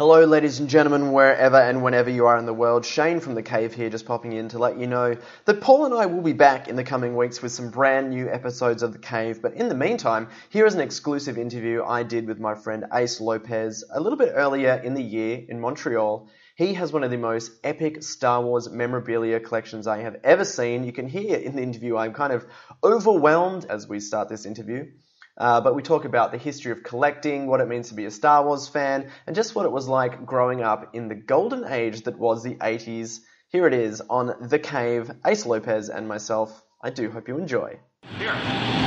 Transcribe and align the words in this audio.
Hello, 0.00 0.24
ladies 0.24 0.60
and 0.60 0.70
gentlemen, 0.70 1.12
wherever 1.12 1.58
and 1.58 1.82
whenever 1.82 2.08
you 2.08 2.24
are 2.24 2.38
in 2.38 2.46
the 2.46 2.54
world. 2.54 2.86
Shane 2.86 3.20
from 3.20 3.34
The 3.34 3.42
Cave 3.42 3.74
here, 3.74 3.90
just 3.90 4.06
popping 4.06 4.32
in 4.32 4.48
to 4.48 4.58
let 4.58 4.78
you 4.78 4.86
know 4.86 5.14
that 5.44 5.60
Paul 5.60 5.84
and 5.84 5.92
I 5.92 6.06
will 6.06 6.22
be 6.22 6.32
back 6.32 6.68
in 6.68 6.76
the 6.76 6.84
coming 6.84 7.14
weeks 7.14 7.42
with 7.42 7.52
some 7.52 7.68
brand 7.68 8.08
new 8.08 8.26
episodes 8.26 8.82
of 8.82 8.94
The 8.94 8.98
Cave. 8.98 9.42
But 9.42 9.52
in 9.52 9.68
the 9.68 9.74
meantime, 9.74 10.30
here 10.48 10.64
is 10.64 10.72
an 10.72 10.80
exclusive 10.80 11.36
interview 11.36 11.84
I 11.84 12.02
did 12.02 12.26
with 12.26 12.40
my 12.40 12.54
friend 12.54 12.86
Ace 12.94 13.20
Lopes 13.20 13.84
a 13.92 14.00
little 14.00 14.16
bit 14.16 14.32
earlier 14.34 14.80
in 14.82 14.94
the 14.94 15.02
year 15.02 15.44
in 15.46 15.60
Montreal. 15.60 16.30
He 16.54 16.72
has 16.72 16.94
one 16.94 17.04
of 17.04 17.10
the 17.10 17.18
most 17.18 17.52
epic 17.62 18.02
Star 18.02 18.40
Wars 18.40 18.70
memorabilia 18.70 19.38
collections 19.38 19.86
I 19.86 19.98
have 19.98 20.16
ever 20.24 20.46
seen. 20.46 20.84
You 20.84 20.92
can 20.92 21.08
hear 21.08 21.36
in 21.36 21.56
the 21.56 21.62
interview 21.62 21.98
I'm 21.98 22.14
kind 22.14 22.32
of 22.32 22.46
overwhelmed 22.82 23.66
as 23.66 23.86
we 23.86 24.00
start 24.00 24.30
this 24.30 24.46
interview. 24.46 24.92
Uh, 25.38 25.60
but 25.60 25.74
we 25.74 25.82
talk 25.82 26.04
about 26.04 26.32
the 26.32 26.38
history 26.38 26.72
of 26.72 26.82
collecting, 26.82 27.46
what 27.46 27.60
it 27.60 27.68
means 27.68 27.88
to 27.88 27.94
be 27.94 28.04
a 28.04 28.10
Star 28.10 28.44
Wars 28.44 28.68
fan, 28.68 29.08
and 29.26 29.34
just 29.34 29.54
what 29.54 29.64
it 29.64 29.72
was 29.72 29.88
like 29.88 30.26
growing 30.26 30.62
up 30.62 30.94
in 30.94 31.08
the 31.08 31.14
golden 31.14 31.64
age 31.64 32.02
that 32.02 32.18
was 32.18 32.42
the 32.42 32.56
80s. 32.56 33.20
Here 33.48 33.66
it 33.66 33.74
is 33.74 34.00
on 34.08 34.34
The 34.48 34.58
Cave, 34.58 35.10
Ace 35.26 35.46
Lopes 35.46 35.88
and 35.88 36.06
myself. 36.06 36.62
I 36.82 36.90
do 36.90 37.10
hope 37.10 37.26
you 37.28 37.36
enjoy. 37.36 37.78
Here, 38.18 38.32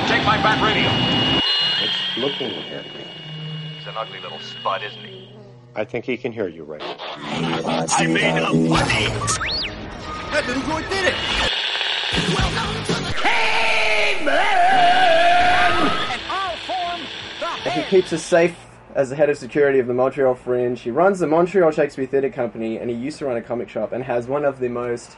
take 0.08 0.26
my 0.26 0.38
bat 0.42 0.62
radio. 0.64 0.90
It's 1.84 2.18
looking 2.18 2.52
at 2.72 2.86
me. 2.86 3.06
He's 3.78 3.88
an 3.88 3.96
ugly 3.98 4.20
little 4.22 4.40
spud, 4.40 4.84
isn't 4.84 5.04
he? 5.04 5.36
I 5.76 5.84
think 5.84 6.06
he 6.06 6.18
can 6.18 6.32
hear 6.32 6.48
you 6.48 6.64
right. 6.64 6.82
I 6.84 8.08
made 8.08 8.42
a 8.42 8.48
funny. 8.48 9.08
That 10.32 10.46
little 10.48 10.64
droid 10.64 10.90
did 10.90 11.06
it. 11.08 11.16
Welcome 12.36 12.86
to 12.86 12.94
the 13.04 13.14
caveman. 13.20 14.63
He 17.74 17.82
keeps 17.84 18.14
us 18.14 18.24
safe 18.24 18.56
as 18.94 19.10
the 19.10 19.16
head 19.16 19.30
of 19.30 19.38
security 19.38 19.80
of 19.80 19.88
the 19.88 19.94
Montreal 19.94 20.36
Fringe. 20.36 20.80
He 20.80 20.92
runs 20.92 21.20
the 21.20 21.28
Montreal 21.28 21.72
Shakespeare 21.72 22.06
Theatre 22.06 22.30
Company, 22.30 22.78
and 22.78 22.90
he 22.90 22.96
used 22.96 23.18
to 23.20 23.26
run 23.26 23.38
a 23.38 23.42
comic 23.42 23.70
shop 23.70 23.92
and 23.92 24.04
has 24.04 24.28
one 24.28 24.46
of 24.46 24.60
the 24.60 24.70
most 24.70 25.18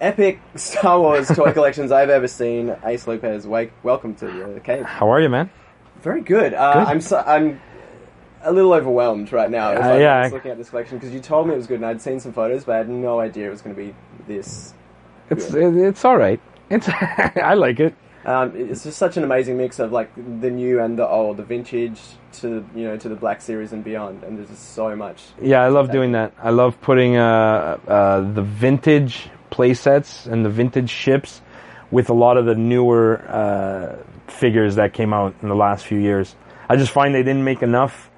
epic 0.00 0.40
Star 0.56 1.00
Wars 1.00 1.28
toy 1.28 1.52
collections 1.52 1.90
I've 1.90 2.10
ever 2.10 2.28
seen. 2.28 2.76
Ace 2.84 3.06
Lopes, 3.06 3.46
wake, 3.46 3.72
welcome 3.82 4.14
to 4.16 4.26
the 4.54 4.60
cave. 4.60 4.84
How 4.84 5.10
are 5.10 5.20
you, 5.20 5.28
man? 5.28 5.50
Very 6.02 6.20
good. 6.20 6.54
Uh, 6.54 6.74
Good. 6.74 6.86
I'm 6.88 7.00
so, 7.00 7.18
I'm 7.26 7.60
a 8.42 8.52
little 8.52 8.72
overwhelmed 8.72 9.32
right 9.32 9.50
now. 9.50 9.72
As 9.72 9.84
Uh, 9.86 9.88
I 9.94 9.98
yeah, 10.00 10.22
was 10.24 10.32
looking 10.32 10.50
at 10.50 10.58
this 10.58 10.70
collection 10.70 10.98
because 10.98 11.12
you 11.12 11.20
told 11.20 11.48
me 11.48 11.54
it 11.54 11.56
was 11.56 11.66
good, 11.66 11.76
and 11.76 11.86
I'd 11.86 12.00
seen 12.02 12.20
some 12.20 12.32
photos, 12.32 12.64
but 12.64 12.74
I 12.74 12.78
had 12.78 12.88
no 12.88 13.18
idea 13.20 13.48
it 13.48 13.50
was 13.50 13.62
going 13.62 13.74
to 13.74 13.82
be 13.82 13.94
this. 14.28 14.74
It's 15.30 15.52
it, 15.52 15.74
it's 15.76 16.04
all 16.04 16.16
right. 16.16 16.40
It's 16.70 16.88
I 16.90 17.54
like 17.54 17.80
it. 17.80 17.94
Um, 18.28 18.52
it's 18.54 18.84
just 18.84 18.98
such 18.98 19.16
an 19.16 19.24
amazing 19.24 19.56
mix 19.56 19.78
of 19.78 19.90
like 19.90 20.14
the 20.14 20.50
new 20.50 20.80
and 20.82 20.98
the 20.98 21.08
old, 21.08 21.38
the 21.38 21.42
vintage 21.42 21.98
to 22.40 22.62
you 22.74 22.84
know 22.84 22.96
to 22.98 23.08
the 23.08 23.14
Black 23.16 23.40
Series 23.40 23.72
and 23.72 23.82
beyond, 23.82 24.22
and 24.22 24.36
there's 24.36 24.50
just 24.50 24.74
so 24.74 24.94
much. 24.94 25.22
Yeah, 25.40 25.62
I 25.62 25.68
love 25.68 25.90
doing 25.90 26.12
that. 26.12 26.34
I 26.38 26.50
love 26.50 26.78
putting 26.82 27.16
uh, 27.16 27.78
uh, 27.88 28.20
the 28.32 28.42
vintage 28.42 29.30
play 29.48 29.72
sets 29.72 30.26
and 30.26 30.44
the 30.44 30.50
vintage 30.50 30.90
ships 30.90 31.40
with 31.90 32.10
a 32.10 32.12
lot 32.12 32.36
of 32.36 32.44
the 32.44 32.54
newer 32.54 33.24
uh, 33.26 33.96
figures 34.30 34.74
that 34.74 34.92
came 34.92 35.14
out 35.14 35.34
in 35.40 35.48
the 35.48 35.56
last 35.56 35.86
few 35.86 35.98
years. 35.98 36.36
I 36.68 36.76
just 36.76 36.92
find 36.92 37.14
they 37.14 37.22
didn't 37.22 37.44
make 37.44 37.62
enough 37.62 38.10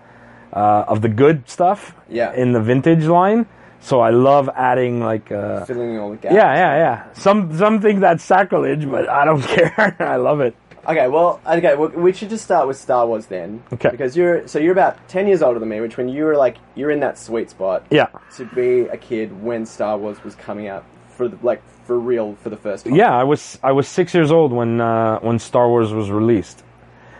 uh, 0.53 0.87
of 0.89 1.03
the 1.03 1.09
good 1.09 1.49
stuff 1.49 1.95
Yeah. 2.09 2.33
in 2.35 2.51
the 2.51 2.61
vintage 2.61 3.05
line. 3.05 3.47
So 3.81 4.01
I 4.01 4.11
love 4.11 4.49
adding 4.55 5.01
like 5.01 5.33
uh, 5.33 5.65
filling 5.65 5.99
all 5.99 6.11
the 6.11 6.17
gaps. 6.17 6.35
yeah, 6.35 6.55
yeah, 6.55 6.77
yeah. 6.77 7.13
Some 7.15 7.57
some 7.57 7.81
think 7.81 8.01
that's 8.01 8.23
sacrilege, 8.23 8.89
but 8.91 9.09
I 9.09 9.25
don't 9.25 9.43
care. 9.57 9.97
I 9.99 10.17
love 10.17 10.41
it. 10.41 10.55
Okay, 10.89 11.09
well, 11.09 11.41
okay, 11.47 11.77
well, 11.77 11.89
we 11.91 12.13
should 12.13 12.31
just 12.31 12.43
start 12.45 12.67
with 12.67 12.77
Star 12.77 13.07
Wars 13.07 13.27
then. 13.27 13.63
Okay. 13.73 13.91
Because 13.91 14.17
you're 14.17 14.47
so 14.49 14.59
you're 14.59 14.73
about 14.73 14.97
ten 15.09 15.27
years 15.27 15.43
older 15.43 15.59
than 15.61 15.69
me, 15.69 15.81
which 15.81 15.97
when 15.97 16.09
you 16.09 16.25
were 16.25 16.37
like 16.37 16.57
you're 16.75 16.91
in 16.91 17.01
that 17.01 17.19
sweet 17.19 17.51
spot 17.51 17.85
Yeah. 17.91 18.07
to 18.37 18.45
be 18.47 18.81
a 18.83 18.97
kid 18.97 19.43
when 19.43 19.67
Star 19.67 19.97
Wars 19.99 20.23
was 20.25 20.35
coming 20.35 20.69
out 20.69 20.85
for 21.17 21.29
the, 21.29 21.39
like 21.43 21.63
for 21.85 21.99
real 21.99 22.35
for 22.43 22.51
the 22.51 22.57
first 22.57 22.85
time. 22.85 22.95
Yeah, 22.95 23.15
I 23.15 23.25
was 23.25 23.59
I 23.63 23.73
was 23.73 23.89
six 23.89 24.15
years 24.15 24.31
old 24.31 24.53
when 24.53 24.81
uh, 24.81 25.21
when 25.21 25.39
Star 25.39 25.69
Wars 25.69 25.93
was 25.93 26.11
released. 26.11 26.63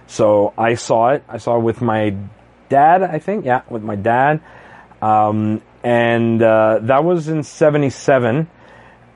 So 0.07 0.53
I 0.59 0.75
saw 0.75 1.11
it. 1.11 1.23
I 1.29 1.39
saw 1.39 1.57
it 1.57 1.61
with 1.63 1.81
my 1.81 2.15
dad. 2.69 3.03
I 3.03 3.19
think, 3.19 3.45
yeah, 3.45 3.63
with 3.71 3.83
my 3.83 3.95
dad. 3.97 4.41
Um, 5.03 5.63
and 5.83 6.43
uh, 6.43 6.79
that 6.83 7.05
was 7.05 7.29
in 7.29 7.43
'77. 7.43 8.49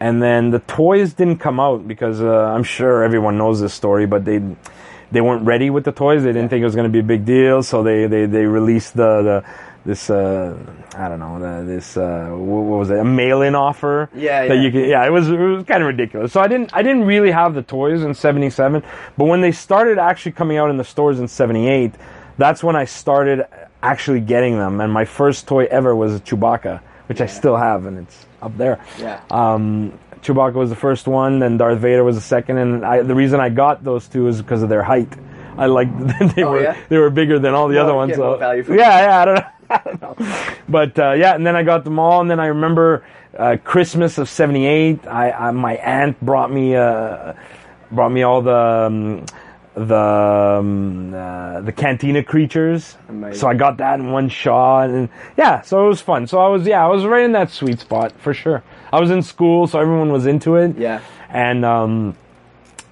And 0.00 0.22
then 0.22 0.50
the 0.50 0.58
toys 0.58 1.14
didn't 1.14 1.38
come 1.38 1.60
out 1.60 1.86
because 1.86 2.20
uh, 2.20 2.26
I'm 2.26 2.64
sure 2.64 3.04
everyone 3.04 3.38
knows 3.38 3.60
this 3.60 3.72
story, 3.72 4.06
but 4.06 4.25
they 4.25 4.42
they 5.12 5.20
weren't 5.20 5.47
ready 5.47 5.70
with 5.70 5.84
the 5.84 5.92
toys. 5.92 6.25
They 6.25 6.32
didn't 6.32 6.48
think 6.50 6.60
it 6.62 6.64
was 6.64 6.75
going 6.75 6.91
to 6.91 6.92
be 6.92 6.98
a 6.98 7.02
big 7.02 7.25
deal, 7.25 7.62
so 7.62 7.82
they 7.82 8.06
they, 8.06 8.26
they 8.26 8.44
released 8.44 8.94
the 8.97 9.22
the 9.22 9.44
this 9.84 10.10
uh, 10.10 10.58
I 10.97 11.08
don't 11.08 11.20
know 11.20 11.38
the, 11.38 11.64
this 11.64 11.97
uh, 11.97 12.30
what, 12.30 12.78
was 12.78 12.91
it 12.91 12.98
a 12.98 13.04
mail-in 13.04 13.54
offer 13.54 14.10
Yeah, 14.14 14.48
that 14.48 14.54
yeah. 14.56 14.62
you 14.62 14.72
could 14.72 14.86
yeah 14.88 15.06
it 15.06 15.10
was 15.10 15.28
it 15.31 15.38
was 15.38 15.64
kind 15.64 15.82
of 15.82 15.86
ridiculous. 15.86 16.32
So 16.32 16.41
I 16.41 16.48
didn't 16.48 16.75
I 16.75 16.82
didn't 16.82 17.04
really 17.04 17.31
have 17.31 17.54
the 17.54 17.62
toys 17.62 18.02
in 18.02 18.14
'77, 18.14 18.82
but 19.16 19.25
when 19.25 19.41
they 19.41 19.52
started 19.52 19.98
actually 19.98 20.32
coming 20.32 20.56
out 20.56 20.70
in 20.70 20.76
the 20.76 20.84
stores 20.84 21.20
in 21.20 21.28
'78, 21.28 21.94
that's 22.36 22.64
when 22.64 22.76
I 22.76 22.84
started 22.84 23.46
actually 23.84 24.21
getting 24.21 24.56
them. 24.59 24.81
And 24.81 24.93
my 24.93 25.05
first 25.05 25.47
toy 25.47 25.65
ever 25.67 25.95
was 25.95 26.15
a 26.17 26.21
Chewbacca, 26.21 26.81
which 27.06 27.21
I 27.21 27.27
still 27.27 27.56
have, 27.56 27.87
and 27.87 27.99
it's 27.99 28.27
up 28.43 28.56
there. 28.56 28.81
Yeah. 28.99 29.21
Um, 29.31 29.99
Chewbacca 30.22 30.55
was 30.55 30.71
the 30.71 30.77
first 30.77 31.06
one, 31.06 31.39
then 31.39 31.59
Darth 31.59 31.78
Vader 31.78 32.03
was 32.03 32.17
the 32.17 32.23
second, 32.23 32.56
and 32.59 32.84
I, 32.84 33.03
the 33.03 33.15
reason 33.15 33.41
I 33.41 33.50
got 33.50 33.84
those 33.84 34.09
two 34.09 34.27
is 34.28 34.41
because 34.41 34.62
of 34.62 34.69
their 34.71 34.83
height. 34.83 35.12
I 35.59 35.67
liked 35.67 35.93
they 36.34 36.43
Oh, 36.43 36.53
were 36.53 36.62
yeah? 36.62 36.77
they 36.89 36.99
were 36.99 37.11
bigger 37.11 37.39
than 37.39 37.55
all 37.55 37.69
the 37.69 37.75
More- 37.75 37.84
other 37.84 37.94
ones. 37.94 38.15
so- 38.17 38.39
yeah, 38.41 38.75
yeah, 38.75 39.21
I 39.21 39.25
don't 39.25 39.34
know. 39.37 39.47
I 39.71 39.78
don't 39.84 40.03
know. 40.21 40.47
But 40.69 40.99
uh, 40.99 41.12
yeah, 41.12 41.34
and 41.34 41.47
then 41.47 41.55
I 41.56 41.62
got 41.62 41.84
them 41.84 41.99
all, 41.99 42.21
and 42.21 42.31
then 42.31 42.41
I 42.41 42.47
remember 42.47 43.05
uh, 43.39 43.56
Christmas 43.62 44.19
of 44.19 44.28
'78. 44.28 45.06
I, 45.06 45.31
I 45.31 45.50
my 45.53 45.75
aunt 45.77 46.19
brought 46.21 46.50
me 46.50 46.75
uh, 46.75 47.34
brought 47.93 48.11
me 48.12 48.23
all 48.23 48.41
the 48.43 48.55
um, 48.56 49.25
the 49.75 49.97
um, 49.97 51.12
uh, 51.15 51.61
the 51.61 51.73
Cantina 51.73 52.23
creatures. 52.23 52.97
Amazing. 53.09 53.41
So 53.41 53.49
I 53.49 53.55
got 53.55 53.77
that 53.79 54.01
in 54.01 54.12
one 54.12 54.29
shot, 54.29 54.91
and 54.91 55.09
yeah, 55.37 55.62
so 55.62 55.85
it 55.85 55.89
was 55.89 56.01
fun. 56.01 56.27
So 56.27 56.39
I 56.39 56.49
was 56.49 56.67
yeah, 56.67 56.85
I 56.85 56.89
was 56.89 57.05
right 57.05 57.25
in 57.25 57.33
that 57.33 57.51
sweet 57.51 57.81
spot 57.81 58.12
for 58.19 58.33
sure. 58.33 58.62
I 58.93 59.01
was 59.01 59.11
in 59.11 59.23
school, 59.23 59.67
so 59.67 59.81
everyone 59.81 60.12
was 60.12 60.27
into 60.27 60.57
it. 60.57 60.79
Yeah. 60.79 61.01
and 61.29 61.65
um, 61.65 62.17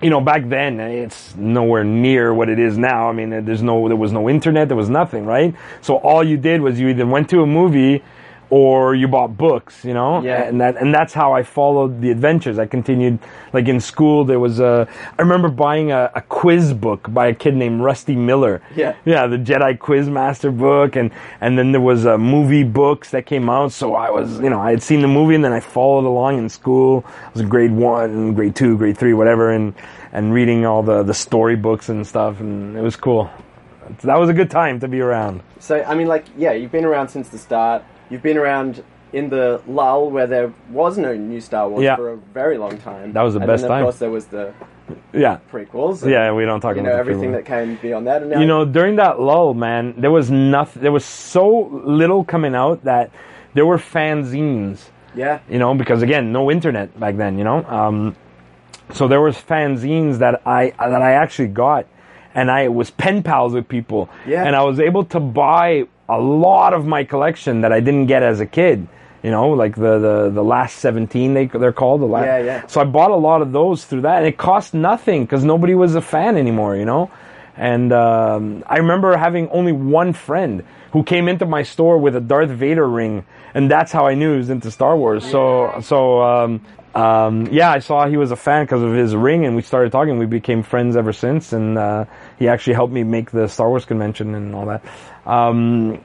you 0.02 0.10
know, 0.10 0.20
back 0.20 0.48
then 0.48 0.80
it's 0.80 1.34
nowhere 1.36 1.84
near 1.84 2.34
what 2.34 2.48
it 2.48 2.58
is 2.58 2.76
now. 2.76 3.08
I 3.08 3.12
mean, 3.12 3.30
there's 3.44 3.62
no, 3.62 3.86
there 3.86 3.96
was 3.96 4.10
no 4.10 4.28
internet, 4.28 4.68
there 4.68 4.76
was 4.76 4.90
nothing, 4.90 5.24
right? 5.24 5.54
So 5.80 5.96
all 5.98 6.24
you 6.24 6.36
did 6.36 6.60
was 6.60 6.80
you 6.80 6.88
either 6.88 7.06
went 7.06 7.30
to 7.30 7.42
a 7.42 7.46
movie 7.46 8.02
or 8.52 8.94
you 8.94 9.08
bought 9.08 9.34
books, 9.38 9.82
you 9.82 9.94
know? 9.94 10.22
Yeah. 10.22 10.42
And 10.42 10.60
that, 10.60 10.76
and 10.76 10.92
that's 10.94 11.14
how 11.14 11.32
I 11.32 11.42
followed 11.42 12.02
the 12.02 12.10
adventures. 12.10 12.58
I 12.58 12.66
continued, 12.66 13.18
like 13.54 13.66
in 13.66 13.80
school, 13.80 14.26
there 14.26 14.38
was 14.38 14.60
a, 14.60 14.86
I 15.18 15.22
remember 15.22 15.48
buying 15.48 15.90
a, 15.90 16.10
a 16.14 16.20
quiz 16.20 16.74
book 16.74 17.10
by 17.14 17.28
a 17.28 17.34
kid 17.34 17.54
named 17.54 17.80
Rusty 17.80 18.14
Miller. 18.14 18.60
Yeah. 18.76 18.94
Yeah, 19.06 19.26
the 19.26 19.38
Jedi 19.38 19.78
Quiz 19.78 20.06
Master 20.06 20.50
book, 20.50 20.96
and 20.96 21.12
and 21.40 21.58
then 21.58 21.72
there 21.72 21.80
was 21.80 22.04
uh, 22.04 22.18
movie 22.18 22.62
books 22.62 23.12
that 23.12 23.24
came 23.24 23.48
out. 23.48 23.72
So 23.72 23.94
I 23.94 24.10
was, 24.10 24.38
you 24.40 24.50
know, 24.50 24.60
I 24.60 24.68
had 24.68 24.82
seen 24.82 25.00
the 25.00 25.08
movie, 25.08 25.34
and 25.34 25.42
then 25.42 25.54
I 25.54 25.60
followed 25.60 26.04
along 26.04 26.36
in 26.36 26.50
school. 26.50 27.06
I 27.06 27.30
was 27.30 27.40
in 27.40 27.48
grade 27.48 27.72
one, 27.72 28.34
grade 28.34 28.54
two, 28.54 28.76
grade 28.76 28.98
three, 28.98 29.14
whatever, 29.14 29.50
and 29.50 29.72
and 30.12 30.34
reading 30.34 30.66
all 30.66 30.82
the 30.82 31.02
the 31.02 31.14
story 31.14 31.56
books 31.56 31.88
and 31.88 32.06
stuff, 32.06 32.40
and 32.40 32.76
it 32.76 32.82
was 32.82 32.96
cool. 32.96 33.30
That 34.02 34.18
was 34.18 34.28
a 34.28 34.34
good 34.34 34.50
time 34.50 34.78
to 34.80 34.88
be 34.88 35.00
around. 35.00 35.40
So 35.58 35.82
I 35.82 35.94
mean, 35.94 36.06
like, 36.06 36.26
yeah, 36.36 36.52
you've 36.52 36.70
been 36.70 36.84
around 36.84 37.08
since 37.08 37.30
the 37.30 37.38
start. 37.38 37.82
You've 38.12 38.22
been 38.22 38.36
around 38.38 38.84
in 39.12 39.28
the 39.30 39.60
lull 39.66 40.10
where 40.10 40.26
there 40.26 40.52
was 40.70 40.96
no 40.98 41.14
new 41.14 41.40
Star 41.40 41.68
Wars 41.68 41.82
Yeah. 41.82 41.96
for 41.96 42.10
a 42.12 42.16
very 42.16 42.56
long 42.58 42.78
time. 42.78 43.12
That 43.12 43.22
was 43.22 43.34
the 43.34 43.40
and 43.40 43.46
best 43.46 43.62
then, 43.62 43.70
time. 43.70 43.80
Of 43.80 43.84
course, 43.86 43.98
there 43.98 44.10
was 44.10 44.26
the 44.26 44.52
Yeah, 45.12 45.38
prequels. 45.50 46.02
and, 46.02 46.10
yeah. 46.12 46.32
We 46.32 46.44
don't 46.44 46.60
talk 46.60 46.76
You 46.76 46.82
about 46.82 46.90
know 46.90 46.94
the 46.96 47.00
everything 47.00 47.32
that 47.32 47.44
came 47.44 47.76
beyond 47.82 48.06
that. 48.06 48.22
And 48.22 48.30
now, 48.30 48.40
you 48.40 48.46
know 48.46 48.64
during 48.64 48.96
that 48.96 49.18
lull 49.20 49.54
man 49.54 49.94
there 49.98 50.10
was 50.10 50.30
nothing 50.30 50.82
there 50.82 50.92
was 50.92 51.04
so 51.04 51.70
little 51.84 52.24
coming 52.24 52.54
out 52.54 52.84
that 52.84 53.10
there 53.54 53.66
were 53.66 53.78
fanzines 53.78 54.78
yeah, 55.14 55.40
you 55.48 55.58
know 55.58 55.74
because 55.74 56.00
again 56.02 56.32
no 56.32 56.50
internet 56.50 56.98
back 56.98 57.16
then 57.16 57.36
you 57.38 57.44
know 57.44 57.62
um, 57.64 58.16
so 58.92 59.08
there 59.08 59.20
was 59.20 59.36
fanzines 59.36 60.18
that 60.18 60.40
i 60.46 60.70
that 60.78 61.02
i 61.02 61.12
actually 61.12 61.48
got 61.48 61.86
and 62.34 62.50
i 62.50 62.68
was 62.68 62.90
pen 62.90 63.22
pals 63.22 63.52
with 63.52 63.68
people 63.68 64.08
Yeah. 64.26 64.44
and 64.46 64.56
i 64.56 64.62
was 64.62 64.80
able 64.80 65.04
to 65.14 65.20
buy 65.20 65.84
a 66.08 66.18
lot 66.18 66.74
of 66.74 66.86
my 66.86 67.04
collection 67.04 67.60
that 67.62 67.72
i 67.72 67.80
didn't 67.80 68.06
get 68.06 68.22
as 68.22 68.40
a 68.40 68.46
kid 68.46 68.86
you 69.22 69.30
know 69.30 69.50
like 69.50 69.74
the 69.74 69.98
the, 69.98 70.30
the 70.30 70.42
last 70.44 70.78
17 70.78 71.34
they, 71.34 71.46
they're 71.46 71.72
called 71.72 72.00
the 72.00 72.06
last 72.06 72.26
Yeah, 72.26 72.38
yeah. 72.38 72.66
so 72.66 72.80
i 72.80 72.84
bought 72.84 73.10
a 73.10 73.16
lot 73.16 73.42
of 73.42 73.52
those 73.52 73.84
through 73.84 74.02
that 74.02 74.18
and 74.18 74.26
it 74.26 74.36
cost 74.36 74.74
nothing 74.74 75.24
because 75.24 75.44
nobody 75.44 75.74
was 75.74 75.94
a 75.94 76.02
fan 76.02 76.36
anymore 76.36 76.76
you 76.76 76.84
know 76.84 77.10
and 77.56 77.92
um, 77.92 78.64
I 78.66 78.78
remember 78.78 79.16
having 79.16 79.48
only 79.50 79.72
one 79.72 80.14
friend 80.14 80.64
who 80.92 81.02
came 81.02 81.28
into 81.28 81.46
my 81.46 81.62
store 81.62 81.98
with 81.98 82.16
a 82.16 82.20
Darth 82.20 82.50
Vader 82.50 82.88
ring, 82.88 83.24
and 83.54 83.70
that's 83.70 83.92
how 83.92 84.06
I 84.06 84.14
knew 84.14 84.32
he 84.32 84.38
was 84.38 84.50
into 84.50 84.70
Star 84.70 84.96
Wars. 84.96 85.22
So, 85.30 85.78
so 85.82 86.22
um, 86.22 86.64
um, 86.94 87.46
yeah, 87.50 87.70
I 87.70 87.78
saw 87.78 88.06
he 88.06 88.16
was 88.16 88.30
a 88.30 88.36
fan 88.36 88.64
because 88.64 88.82
of 88.82 88.92
his 88.92 89.14
ring, 89.16 89.46
and 89.46 89.56
we 89.56 89.62
started 89.62 89.92
talking. 89.92 90.18
We 90.18 90.26
became 90.26 90.62
friends 90.62 90.96
ever 90.96 91.12
since, 91.12 91.52
and 91.52 91.78
uh, 91.78 92.04
he 92.38 92.48
actually 92.48 92.74
helped 92.74 92.92
me 92.92 93.02
make 93.02 93.30
the 93.30 93.48
Star 93.48 93.68
Wars 93.68 93.84
convention 93.84 94.34
and 94.34 94.54
all 94.54 94.66
that. 94.66 94.84
Um, 95.26 96.02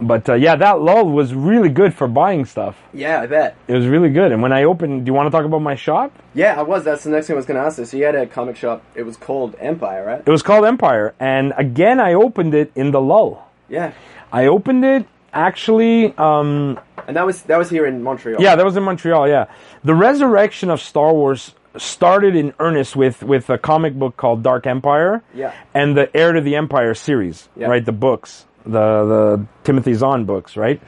but 0.00 0.28
uh, 0.28 0.34
yeah, 0.34 0.54
that 0.56 0.80
lull 0.80 1.08
was 1.08 1.34
really 1.34 1.70
good 1.70 1.94
for 1.94 2.06
buying 2.06 2.44
stuff. 2.44 2.76
Yeah, 2.92 3.20
I 3.20 3.26
bet. 3.26 3.56
It 3.66 3.74
was 3.74 3.86
really 3.86 4.10
good. 4.10 4.30
And 4.30 4.42
when 4.42 4.52
I 4.52 4.64
opened, 4.64 5.04
do 5.04 5.10
you 5.10 5.14
want 5.14 5.26
to 5.26 5.30
talk 5.30 5.44
about 5.44 5.60
my 5.60 5.74
shop? 5.74 6.12
Yeah, 6.34 6.58
I 6.58 6.62
was. 6.62 6.84
That's 6.84 7.04
the 7.04 7.10
next 7.10 7.26
thing 7.26 7.34
I 7.34 7.38
was 7.38 7.46
going 7.46 7.58
to 7.58 7.66
ask. 7.66 7.78
you. 7.78 7.84
So 7.84 7.96
you 7.96 8.04
had 8.04 8.14
a 8.14 8.26
comic 8.26 8.56
shop. 8.56 8.84
It 8.94 9.02
was 9.02 9.16
called 9.16 9.56
Empire, 9.58 10.04
right? 10.06 10.22
It 10.24 10.30
was 10.30 10.42
called 10.42 10.64
Empire, 10.64 11.14
and 11.18 11.52
again, 11.56 12.00
I 12.00 12.14
opened 12.14 12.54
it 12.54 12.70
in 12.74 12.90
the 12.90 13.00
lull. 13.00 13.48
Yeah, 13.68 13.92
I 14.32 14.46
opened 14.46 14.84
it 14.84 15.06
actually. 15.32 16.16
Um, 16.16 16.78
and 17.06 17.16
that 17.16 17.26
was 17.26 17.42
that 17.42 17.58
was 17.58 17.70
here 17.70 17.86
in 17.86 18.02
Montreal. 18.02 18.40
Yeah, 18.40 18.56
that 18.56 18.64
was 18.64 18.76
in 18.76 18.82
Montreal. 18.82 19.28
Yeah, 19.28 19.46
the 19.84 19.94
resurrection 19.94 20.70
of 20.70 20.80
Star 20.80 21.12
Wars 21.12 21.54
started 21.76 22.34
in 22.34 22.54
earnest 22.58 22.96
with 22.96 23.22
with 23.22 23.50
a 23.50 23.58
comic 23.58 23.94
book 23.94 24.16
called 24.16 24.42
Dark 24.42 24.66
Empire. 24.66 25.22
Yeah. 25.34 25.52
and 25.74 25.96
the 25.96 26.14
Heir 26.16 26.32
to 26.32 26.40
the 26.40 26.56
Empire 26.56 26.94
series. 26.94 27.48
Yeah. 27.56 27.68
Right, 27.68 27.84
the 27.84 27.92
books, 27.92 28.46
the 28.64 28.70
the 28.70 29.46
Timothy 29.64 29.94
Zahn 29.94 30.24
books. 30.24 30.56
Right. 30.56 30.80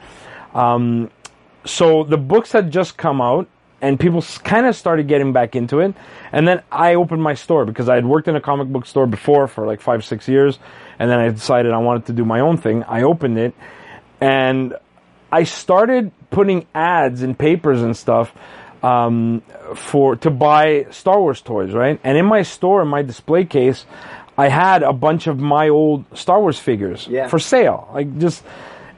Um, 0.53 1.09
so 1.65 2.03
the 2.03 2.17
books 2.17 2.51
had 2.51 2.71
just 2.71 2.97
come 2.97 3.21
out. 3.21 3.47
And 3.83 3.99
people 3.99 4.23
kind 4.43 4.67
of 4.67 4.75
started 4.75 5.07
getting 5.07 5.33
back 5.33 5.55
into 5.55 5.79
it. 5.79 5.95
And 6.31 6.47
then 6.47 6.61
I 6.71 6.93
opened 6.93 7.23
my 7.23 7.33
store 7.33 7.65
because 7.65 7.89
I 7.89 7.95
had 7.95 8.05
worked 8.05 8.27
in 8.27 8.35
a 8.35 8.39
comic 8.39 8.67
book 8.67 8.85
store 8.85 9.07
before 9.07 9.47
for 9.47 9.65
like 9.65 9.81
five, 9.81 10.05
six 10.05 10.27
years. 10.27 10.59
And 10.99 11.09
then 11.09 11.17
I 11.17 11.29
decided 11.29 11.71
I 11.71 11.79
wanted 11.79 12.05
to 12.05 12.13
do 12.13 12.23
my 12.23 12.41
own 12.41 12.57
thing. 12.57 12.83
I 12.83 13.01
opened 13.01 13.39
it 13.39 13.55
and 14.21 14.75
I 15.31 15.43
started 15.43 16.11
putting 16.29 16.67
ads 16.73 17.23
in 17.23 17.35
papers 17.35 17.81
and 17.81 17.95
stuff 17.97 18.31
um, 18.83 19.41
for 19.75 20.15
to 20.17 20.29
buy 20.29 20.87
Star 20.91 21.19
Wars 21.19 21.41
toys, 21.41 21.73
right? 21.73 21.99
And 22.03 22.17
in 22.17 22.25
my 22.25 22.43
store, 22.43 22.81
in 22.81 22.87
my 22.87 23.01
display 23.01 23.45
case, 23.45 23.85
I 24.37 24.47
had 24.47 24.83
a 24.83 24.93
bunch 24.93 25.27
of 25.27 25.39
my 25.39 25.69
old 25.69 26.05
Star 26.17 26.39
Wars 26.39 26.57
figures 26.59 27.07
Yeah. 27.09 27.27
for 27.27 27.39
sale, 27.39 27.89
like 27.93 28.17
just. 28.19 28.43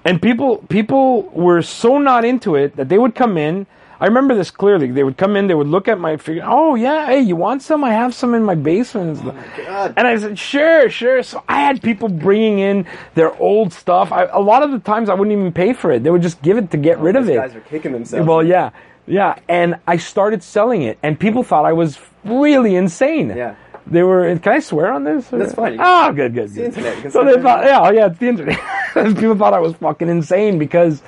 And 0.05 0.21
people 0.21 0.57
people 0.69 1.23
were 1.31 1.61
so 1.61 1.97
not 1.97 2.25
into 2.25 2.55
it 2.55 2.75
that 2.75 2.89
they 2.89 2.97
would 2.97 3.15
come 3.15 3.37
in. 3.37 3.65
I 4.03 4.07
remember 4.07 4.35
this 4.35 4.51
clearly. 4.51 4.91
They 4.91 5.05
would 5.05 5.15
come 5.15 5.38
in, 5.38 5.47
they 5.47 5.55
would 5.55 5.67
look 5.67 5.88
at 5.88 5.97
my 5.97 6.17
figure. 6.17 6.44
Oh 6.45 6.75
yeah, 6.75 7.05
hey, 7.05 7.21
you 7.21 7.38
want 7.38 7.61
some? 7.61 7.85
I 7.85 7.94
have 7.94 8.13
some 8.13 8.33
in 8.33 8.44
my 8.44 8.53
basement. 8.53 9.17
Oh, 9.23 9.33
God. 9.55 9.94
And 9.95 10.05
I 10.05 10.17
said, 10.17 10.38
sure, 10.38 10.89
sure. 10.89 11.23
So 11.23 11.41
I 11.47 11.61
had 11.61 11.81
people 11.81 12.09
bringing 12.09 12.59
in 12.59 12.85
their 13.15 13.33
old 13.41 13.71
stuff. 13.71 14.11
I, 14.11 14.25
a 14.25 14.41
lot 14.41 14.61
of 14.61 14.71
the 14.71 14.79
times 14.79 15.07
I 15.07 15.13
wouldn't 15.13 15.31
even 15.31 15.53
pay 15.53 15.71
for 15.71 15.89
it. 15.89 16.03
They 16.03 16.09
would 16.09 16.21
just 16.21 16.41
give 16.41 16.57
it 16.57 16.69
to 16.71 16.77
get 16.77 16.97
oh, 16.97 17.01
rid 17.01 17.15
of 17.15 17.29
it. 17.29 17.35
guys 17.35 17.55
are 17.55 17.61
kicking 17.61 17.94
themselves. 17.94 18.27
Well, 18.27 18.45
yeah, 18.45 18.71
yeah. 19.07 19.39
And 19.47 19.79
I 19.88 19.95
started 19.95 20.44
selling 20.44 20.81
it, 20.81 21.00
and 21.01 21.17
people 21.17 21.41
thought 21.41 21.63
I 21.63 21.71
was 21.71 21.97
really 22.25 22.75
insane. 22.75 23.29
Yeah. 23.29 23.55
They 23.88 24.03
were. 24.03 24.38
Can 24.38 24.51
I 24.51 24.59
swear 24.59 24.91
on 24.91 25.05
this? 25.05 25.29
That's 25.29 25.53
fine. 25.53 25.77
Oh, 25.79 26.11
good, 26.11 26.33
good. 26.33 26.50
the 26.50 26.65
internet. 26.65 27.13
So 27.13 27.23
they 27.23 27.41
thought, 27.41 27.63
yeah, 27.63 27.79
oh, 27.81 27.91
yeah, 27.91 28.07
it's 28.07 28.19
the 28.19 28.27
internet. 28.27 28.59
people 29.15 29.38
thought 29.38 29.53
I 29.53 29.59
was 29.59 29.75
fucking 29.75 30.09
insane 30.09 30.59
because, 30.59 31.01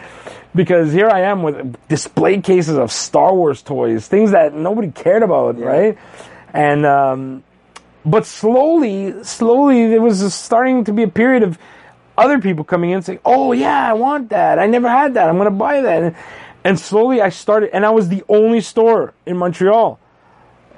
because 0.55 0.93
here 0.93 1.09
I 1.09 1.21
am 1.21 1.43
with 1.43 1.87
display 1.87 2.41
cases 2.41 2.77
of 2.77 2.91
Star 2.91 3.33
Wars 3.35 3.61
toys, 3.61 4.07
things 4.07 4.31
that 4.31 4.53
nobody 4.53 4.91
cared 4.91 5.23
about, 5.23 5.59
right? 5.59 5.97
And 6.53 6.85
um, 6.85 7.43
but 8.05 8.25
slowly, 8.25 9.23
slowly, 9.23 9.87
there 9.89 10.01
was 10.01 10.33
starting 10.33 10.83
to 10.85 10.93
be 10.93 11.03
a 11.03 11.07
period 11.07 11.43
of 11.43 11.57
other 12.17 12.39
people 12.39 12.63
coming 12.63 12.91
in 12.91 13.01
saying, 13.01 13.19
"Oh 13.25 13.51
yeah, 13.51 13.89
I 13.89 13.93
want 13.93 14.29
that. 14.29 14.59
I 14.59 14.67
never 14.67 14.87
had 14.87 15.15
that. 15.15 15.27
I'm 15.27 15.35
going 15.35 15.45
to 15.45 15.51
buy 15.51 15.81
that." 15.81 16.03
And, 16.03 16.15
and 16.63 16.79
slowly, 16.79 17.21
I 17.21 17.29
started, 17.29 17.71
and 17.73 17.85
I 17.85 17.89
was 17.89 18.09
the 18.09 18.23
only 18.29 18.61
store 18.61 19.13
in 19.25 19.37
Montreal 19.37 19.99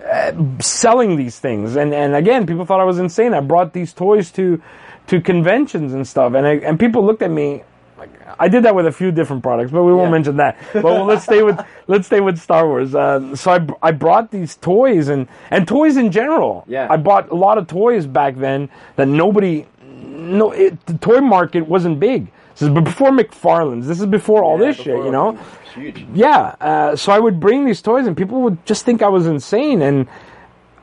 uh, 0.06 0.32
selling 0.60 1.16
these 1.16 1.40
things. 1.40 1.76
And 1.76 1.94
and 1.94 2.16
again, 2.16 2.46
people 2.46 2.66
thought 2.66 2.80
I 2.80 2.86
was 2.86 3.00
insane. 3.00 3.34
I 3.34 3.42
brought 3.42 3.74
these 3.74 3.94
toys 3.94 4.32
to 4.32 4.62
to 5.08 5.22
conventions 5.22 5.94
and 5.94 6.08
stuff, 6.08 6.34
and 6.34 6.46
I, 6.46 6.56
and 6.56 6.80
people 6.80 7.06
looked 7.06 7.22
at 7.22 7.32
me. 7.32 7.64
Like, 7.98 8.10
I 8.40 8.48
did 8.48 8.64
that 8.64 8.76
with 8.76 8.86
a 8.86 8.92
few 8.92 9.12
different 9.12 9.42
products, 9.42 9.72
but 9.72 9.84
we 9.84 9.92
won't 9.94 10.08
Yeah. 10.08 10.12
mention 10.12 10.38
that. 10.38 10.58
But 10.74 10.84
well, 10.84 11.06
let's 11.06 11.24
stay 11.24 11.42
with 11.44 11.60
let's 11.88 12.06
stay 12.06 12.20
with 12.20 12.38
Star 12.40 12.68
Wars. 12.68 12.94
Uh, 12.94 13.36
so 13.36 13.52
I, 13.52 13.66
I 13.82 13.92
brought 13.92 14.30
these 14.32 14.56
toys 14.58 15.08
and 15.08 15.28
and 15.50 15.68
toys 15.68 15.98
in 15.98 16.12
general. 16.12 16.64
Yeah. 16.68 16.88
I 16.90 16.98
bought 16.98 17.30
a 17.32 17.36
lot 17.36 17.58
of 17.58 17.68
toys 17.68 18.06
back 18.06 18.36
then 18.36 18.70
that 18.98 19.08
nobody 19.08 19.66
no 19.82 20.52
it, 20.52 20.86
the 20.86 20.98
toy 20.98 21.22
market 21.22 21.68
wasn't 21.68 22.00
big. 22.00 22.32
This 22.54 22.64
is 22.64 22.70
before 22.70 23.12
McFarlane's. 23.12 23.88
This 23.88 24.00
is 24.00 24.06
before 24.08 24.44
all 24.44 24.58
this 24.58 24.76
shit, 24.78 24.88
you 24.88 25.12
know 25.12 25.38
huge. 25.76 26.06
yeah 26.14 26.56
uh, 26.60 26.96
so 26.96 27.12
i 27.12 27.20
would 27.20 27.40
bring 27.40 27.66
these 27.66 27.84
toys 27.84 28.08
and 28.08 28.18
people 28.18 28.42
would 28.42 28.58
just 28.66 28.84
think 28.84 29.04
i 29.04 29.08
was 29.08 29.28
insane 29.28 29.84
and 29.84 30.08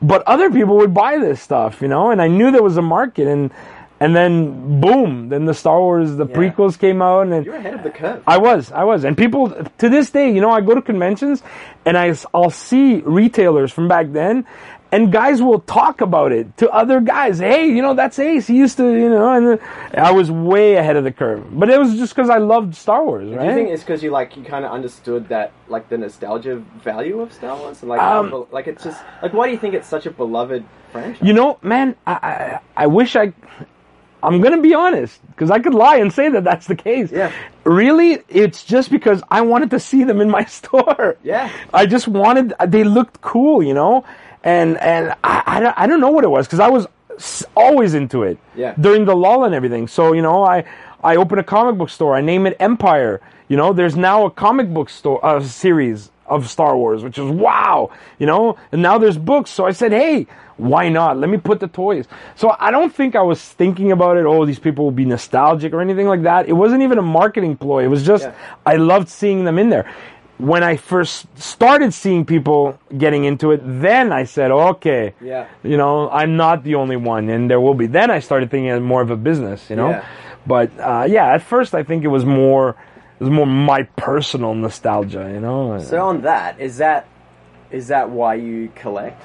but 0.01 0.23
other 0.25 0.49
people 0.49 0.77
would 0.77 0.93
buy 0.93 1.17
this 1.17 1.41
stuff 1.41 1.81
you 1.81 1.89
know 1.89 2.11
and 2.11 2.21
i 2.21 2.29
knew 2.29 2.49
there 2.49 2.63
was 2.63 2.77
a 2.77 2.81
market 2.81 3.27
and 3.27 3.51
and 3.99 4.15
then 4.15 4.81
boom 4.81 5.29
then 5.29 5.45
the 5.45 5.53
star 5.53 5.79
wars 5.79 6.15
the 6.17 6.25
Yeah. 6.27 6.35
prequels 6.35 6.77
came 6.77 7.01
out 7.01 7.27
and 7.27 7.45
You're 7.45 7.55
ahead 7.55 7.73
of 7.75 7.83
the 7.83 7.89
curve. 7.91 8.21
I 8.27 8.37
was, 8.37 8.71
I 8.71 8.83
was, 8.83 9.03
and 9.05 9.17
people 9.17 9.49
to 9.77 9.89
this 9.89 10.09
day, 10.11 10.31
you 10.33 10.41
know, 10.41 10.51
I 10.51 10.61
go 10.61 10.73
to 10.75 10.81
conventions 10.81 11.41
and 11.85 11.97
I, 11.97 12.13
I'll 12.33 12.49
see 12.49 12.97
retailers 13.05 13.71
from 13.71 13.87
back 13.87 14.11
then, 14.11 14.45
and 14.91 15.11
guys 15.11 15.41
will 15.41 15.59
talk 15.59 16.01
about 16.01 16.31
it 16.31 16.55
to 16.57 16.69
other 16.71 16.99
guys. 17.01 17.39
Hey, 17.39 17.67
you 17.67 17.81
know, 17.81 17.93
that's 17.95 18.17
Ace. 18.19 18.47
He 18.47 18.55
used 18.57 18.77
to, 18.77 18.83
you 18.91 19.09
know, 19.09 19.31
and 19.31 19.59
I 19.97 20.11
was 20.11 20.31
way 20.31 20.75
ahead 20.75 20.95
of 20.95 21.03
the 21.03 21.11
curve. 21.11 21.43
But 21.51 21.69
it 21.69 21.77
was 21.79 21.95
just 21.95 22.15
because 22.15 22.29
I 22.29 22.37
loved 22.37 22.75
Star 22.75 23.03
Wars, 23.03 23.27
Do 23.29 23.33
you 23.33 23.53
think 23.53 23.69
it's 23.69 23.83
because 23.83 24.01
you 24.03 24.11
like 24.11 24.35
you 24.37 24.43
kind 24.43 24.63
of 24.65 24.71
understood 24.71 25.27
that 25.29 25.51
like 25.67 25.89
the 25.89 25.97
nostalgia 25.97 26.57
value 26.83 27.19
of 27.21 27.33
Star 27.33 27.55
Wars 27.57 27.81
and 27.81 27.89
like 27.89 28.01
Um, 28.01 28.45
like 28.51 28.67
it's 28.67 28.83
just 28.83 29.01
like 29.21 29.33
why 29.33 29.47
do 29.47 29.51
you 29.53 29.59
think 29.59 29.73
it's 29.73 29.87
such 29.87 30.05
a 30.05 30.11
beloved 30.11 30.63
franchise? 30.91 31.21
You 31.21 31.33
know, 31.33 31.57
man, 31.61 31.95
I, 32.07 32.13
I, 32.13 32.59
I 32.83 32.87
wish 32.87 33.15
I. 33.15 33.33
I'm 34.25 34.41
gonna 34.41 34.61
be 34.61 34.73
honest 34.73 35.19
because 35.27 35.51
I 35.51 35.59
could 35.59 35.73
lie 35.73 35.97
and 35.97 36.11
say 36.11 36.29
that 36.29 36.43
that's 36.43 36.67
the 36.67 36.75
case. 36.75 37.11
Yeah. 37.11 37.31
Really, 37.63 38.19
it's 38.27 38.63
just 38.63 38.89
because 38.89 39.21
I 39.29 39.41
wanted 39.41 39.69
to 39.71 39.79
see 39.79 40.03
them 40.03 40.19
in 40.21 40.29
my 40.29 40.45
store. 40.59 41.17
Yeah. 41.23 41.51
I 41.73 41.85
just 41.85 42.07
wanted. 42.07 42.53
They 42.67 42.83
looked 42.83 43.21
cool, 43.21 43.61
you 43.63 43.73
know, 43.73 44.03
and 44.43 44.77
and 44.77 45.13
I 45.23 45.43
I 45.45 45.59
don't, 45.59 45.77
I 45.77 45.87
don't 45.87 46.01
know 46.01 46.11
what 46.11 46.23
it 46.23 46.29
was 46.29 46.47
because 46.47 46.59
I 46.59 46.69
was 46.69 46.87
always 47.55 47.93
into 47.93 48.23
it. 48.23 48.37
Yeah. 48.55 48.73
During 48.79 49.05
the 49.05 49.15
lull 49.15 49.43
and 49.45 49.53
everything, 49.55 49.87
so 49.87 50.13
you 50.13 50.21
know, 50.21 50.43
I 50.43 50.65
I 51.03 51.15
opened 51.17 51.39
a 51.39 51.43
comic 51.43 51.77
book 51.77 51.89
store. 51.89 52.15
I 52.15 52.21
name 52.21 52.45
it 52.47 52.57
Empire. 52.59 53.21
You 53.47 53.57
know, 53.57 53.73
there's 53.73 53.95
now 53.95 54.25
a 54.25 54.31
comic 54.31 54.73
book 54.73 54.89
store 54.89 55.23
uh, 55.23 55.39
series 55.41 56.09
of 56.27 56.49
Star 56.49 56.75
Wars, 56.77 57.03
which 57.03 57.17
is 57.17 57.25
wow. 57.29 57.91
You 58.19 58.25
know, 58.27 58.57
and 58.71 58.81
now 58.81 58.97
there's 58.97 59.17
books. 59.17 59.51
So 59.51 59.65
I 59.65 59.71
said, 59.71 59.91
hey, 59.91 60.27
why 60.57 60.89
not? 60.89 61.17
Let 61.17 61.29
me 61.29 61.37
put 61.37 61.59
the 61.59 61.67
toys. 61.67 62.07
So 62.35 62.55
I 62.59 62.71
don't 62.71 62.93
think 62.93 63.15
I 63.15 63.21
was 63.21 63.41
thinking 63.41 63.91
about 63.91 64.17
it. 64.17 64.25
Oh, 64.25 64.45
these 64.45 64.59
people 64.59 64.85
will 64.85 64.91
be 64.91 65.05
nostalgic 65.05 65.73
or 65.73 65.81
anything 65.81 66.07
like 66.07 66.23
that. 66.23 66.47
It 66.47 66.53
wasn't 66.53 66.81
even 66.83 66.97
a 66.97 67.01
marketing 67.01 67.57
ploy. 67.57 67.83
It 67.83 67.89
was 67.89 68.05
just 68.05 68.23
Yeah. 68.23 68.33
I 68.65 68.77
loved 68.77 69.09
seeing 69.09 69.43
them 69.43 69.59
in 69.59 69.69
there. 69.69 69.85
When 70.37 70.63
I 70.63 70.75
first 70.75 71.27
started 71.39 71.93
seeing 71.93 72.25
people 72.25 72.77
getting 72.97 73.23
into 73.23 73.51
it, 73.51 73.61
then 73.63 74.11
I 74.11 74.25
said, 74.25 74.51
okay, 74.51 75.13
Yeah. 75.21 75.47
you 75.63 75.77
know, 75.77 76.09
I'm 76.09 76.35
not 76.35 76.63
the 76.63 76.75
only 76.75 76.97
one, 76.97 77.29
and 77.29 77.49
there 77.49 77.61
will 77.61 77.73
be. 77.73 77.87
Then 77.87 78.11
I 78.11 78.19
started 78.19 78.51
thinking 78.51 78.81
more 78.83 79.01
of 79.01 79.11
a 79.11 79.15
business, 79.15 79.69
you 79.69 79.77
know. 79.77 79.89
Yeah. 79.91 80.05
But 80.45 80.71
uh, 80.79 81.05
yeah, 81.09 81.27
at 81.33 81.41
first 81.41 81.73
I 81.73 81.83
think 81.83 82.03
it 82.03 82.09
was 82.09 82.25
more, 82.25 82.75
it 83.19 83.23
was 83.23 83.29
more 83.29 83.47
my 83.47 83.83
personal 83.83 84.53
nostalgia, 84.53 85.29
you 85.33 85.39
know. 85.39 85.79
So 85.79 86.07
on 86.07 86.21
that, 86.21 86.59
is 86.59 86.77
that 86.77 87.07
is 87.71 87.87
that 87.87 88.09
why 88.09 88.35
you 88.35 88.71
collect? 88.75 89.21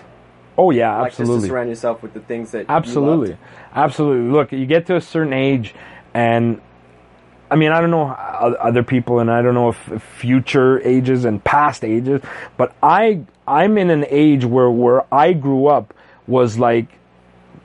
oh 0.61 0.71
yeah, 0.71 1.03
absolutely. 1.03 1.35
Like 1.35 1.41
just 1.41 1.45
to 1.45 1.49
surround 1.49 1.69
yourself 1.71 2.03
with 2.03 2.13
the 2.13 2.21
things 2.21 2.51
that 2.51 2.61
you 2.61 2.67
Absolutely, 2.69 3.37
absolutely. 3.75 4.31
Look, 4.31 4.53
you 4.53 4.67
get 4.67 4.87
to 4.87 4.97
a 4.97 5.01
certain 5.01 5.33
age, 5.33 5.75
and 6.13 6.61
I 7.51 7.57
mean, 7.57 7.73
I 7.73 7.81
don't 7.81 7.91
know 7.91 8.09
other 8.09 8.83
people, 8.83 9.21
and 9.21 9.31
I 9.31 9.43
don't 9.43 9.55
know 9.55 9.71
if 9.71 10.03
future 10.03 10.81
ages 10.87 11.25
and 11.25 11.43
past 11.43 11.85
ages, 11.85 12.21
but 12.57 12.75
I 12.83 13.23
I'm 13.49 13.79
in 13.79 13.91
an 13.91 14.05
age 14.09 14.45
where 14.45 14.71
where 14.71 15.13
I 15.13 15.33
grew 15.33 15.67
up 15.67 15.95
was 16.27 16.59
like 16.59 16.87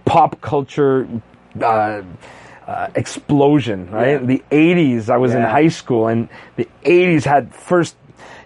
pop 0.05 0.39
culture. 0.41 1.07
Uh, 1.61 2.01
uh, 2.67 2.87
explosion, 2.95 3.89
right? 3.91 4.19
Yeah. 4.21 4.25
The 4.25 4.43
80s, 4.51 5.09
I 5.09 5.17
was 5.17 5.33
in 5.33 5.41
high 5.41 5.67
school, 5.69 6.07
and 6.07 6.29
the 6.55 6.67
80s 6.83 7.23
had 7.23 7.53
first, 7.53 7.95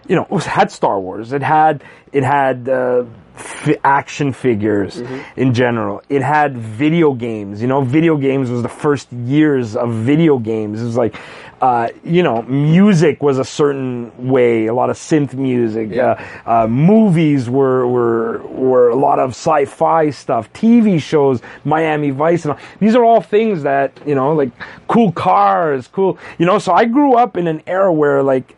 you 0.08 0.16
know, 0.16 0.26
it 0.30 0.44
had 0.44 0.70
Star 0.70 0.98
Wars. 1.00 1.32
It 1.32 1.42
had 1.42 1.82
it 2.12 2.24
had 2.24 2.68
uh, 2.68 3.04
f- 3.36 3.76
action 3.84 4.32
figures 4.32 5.00
Mm-hmm. 5.00 5.40
in 5.40 5.54
general. 5.54 6.02
It 6.08 6.22
had 6.22 6.56
video 6.58 7.12
games. 7.14 7.62
You 7.62 7.68
know, 7.68 7.80
video 7.82 8.16
games 8.16 8.50
was 8.50 8.62
the 8.62 8.68
first 8.68 9.10
years 9.12 9.76
of 9.76 9.90
video 9.92 10.38
games. 10.38 10.82
It 10.82 10.86
was 10.86 10.96
like, 10.96 11.14
uh, 11.60 11.88
you 12.04 12.22
know, 12.22 12.42
music 12.42 13.22
was 13.22 13.38
a 13.38 13.44
certain 13.44 14.10
way. 14.28 14.66
A 14.66 14.74
lot 14.74 14.88
of 14.90 14.96
synth 14.96 15.34
music. 15.34 15.90
Yeah. 15.90 16.22
Uh, 16.46 16.64
uh, 16.64 16.66
movies 16.66 17.50
were 17.50 17.86
were 17.86 18.38
were 18.46 18.88
a 18.88 18.96
lot 18.96 19.18
of 19.18 19.30
sci-fi 19.30 20.10
stuff. 20.10 20.52
TV 20.52 21.00
shows, 21.00 21.42
Miami 21.64 22.10
Vice, 22.10 22.44
and 22.44 22.52
all. 22.52 22.58
these 22.80 22.94
are 22.94 23.04
all 23.04 23.20
things 23.20 23.62
that 23.62 23.92
you 24.06 24.14
know, 24.14 24.32
like 24.32 24.50
cool 24.88 25.12
cars, 25.12 25.86
cool. 25.88 26.18
You 26.38 26.46
know, 26.46 26.58
so 26.58 26.72
I 26.72 26.86
grew 26.86 27.14
up 27.14 27.36
in 27.36 27.46
an 27.46 27.62
era 27.66 27.92
where 27.92 28.22
like 28.22 28.56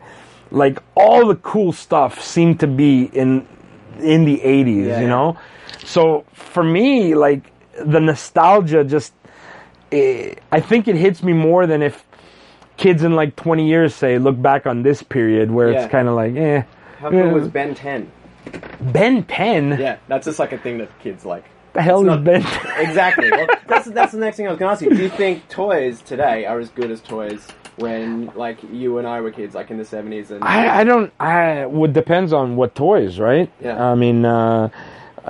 like 0.51 0.79
all 0.95 1.27
the 1.27 1.35
cool 1.37 1.71
stuff 1.73 2.21
seemed 2.23 2.59
to 2.61 2.67
be 2.67 3.05
in 3.05 3.45
in 3.99 4.25
the 4.25 4.37
80s 4.39 4.65
Yeah, 4.65 4.73
you 4.73 4.85
yeah. 4.85 5.07
know 5.07 5.37
so 5.83 6.25
for 6.33 6.63
me 6.63 7.15
like 7.15 7.41
the 7.85 7.99
nostalgia 7.99 8.83
just 8.83 9.13
eh, 9.91 10.35
i 10.51 10.59
think 10.59 10.87
it 10.87 10.95
hits 10.95 11.23
me 11.23 11.33
more 11.33 11.65
than 11.67 11.81
if 11.81 12.05
kids 12.77 13.03
in 13.03 13.15
like 13.15 13.35
20 13.35 13.67
years 13.67 13.93
say, 13.95 14.17
look 14.17 14.41
back 14.41 14.65
on 14.65 14.83
this 14.83 15.03
period 15.03 15.51
where 15.51 15.71
Yeah. 15.71 15.83
it's 15.83 15.91
kind 15.91 16.07
of 16.07 16.15
like, 16.15 16.35
eh. 16.35 16.63
How 16.99 17.09
cool 17.09 17.29
was 17.29 17.47
Ben 17.47 17.75
10? 17.75 18.11
Ben 18.81 19.23
10? 19.23 19.77
Yeah, 19.79 19.97
that's 20.07 20.25
just 20.25 20.39
like 20.39 20.51
a 20.53 20.57
thing 20.57 20.77
that 20.79 20.97
kids 20.99 21.25
like. 21.25 21.45
The 21.73 21.81
hell 21.81 22.01
It's 22.01 22.03
is 22.03 22.07
not- 22.07 22.23
Ben 22.23 22.41
10? 22.75 22.87
Exactly. 22.87 23.31
Well, 23.31 23.47
that's 23.67 23.87
that's 23.87 24.11
the 24.11 24.19
next 24.19 24.37
thing 24.37 24.47
I 24.47 24.51
was 24.51 24.59
going 24.59 24.69
to 24.69 24.73
ask 24.73 24.81
you. 24.81 24.89
Do 24.95 25.01
you 25.01 25.09
think 25.09 25.47
toys 25.49 26.01
today 26.01 26.45
are 26.45 26.59
as 26.59 26.69
good 26.69 26.91
as 26.91 27.01
toys 27.01 27.45
when 27.77 28.31
like 28.35 28.59
you 28.71 28.99
and 28.99 29.07
I 29.07 29.21
were 29.21 29.31
kids, 29.31 29.55
like 29.55 29.71
in 29.71 29.77
the 29.77 29.85
seventies 29.85 30.29
and 30.29 30.43
I, 30.43 30.81
I 30.81 30.83
don't. 30.83 31.11
I 31.19 31.65
would 31.65 31.91
depends 31.93 32.31
on 32.31 32.55
what 32.55 32.75
toys, 32.75 33.19
right? 33.19 33.51
Yeah. 33.59 33.83
I 33.83 33.95
mean, 33.95 34.23
uh, 34.23 34.69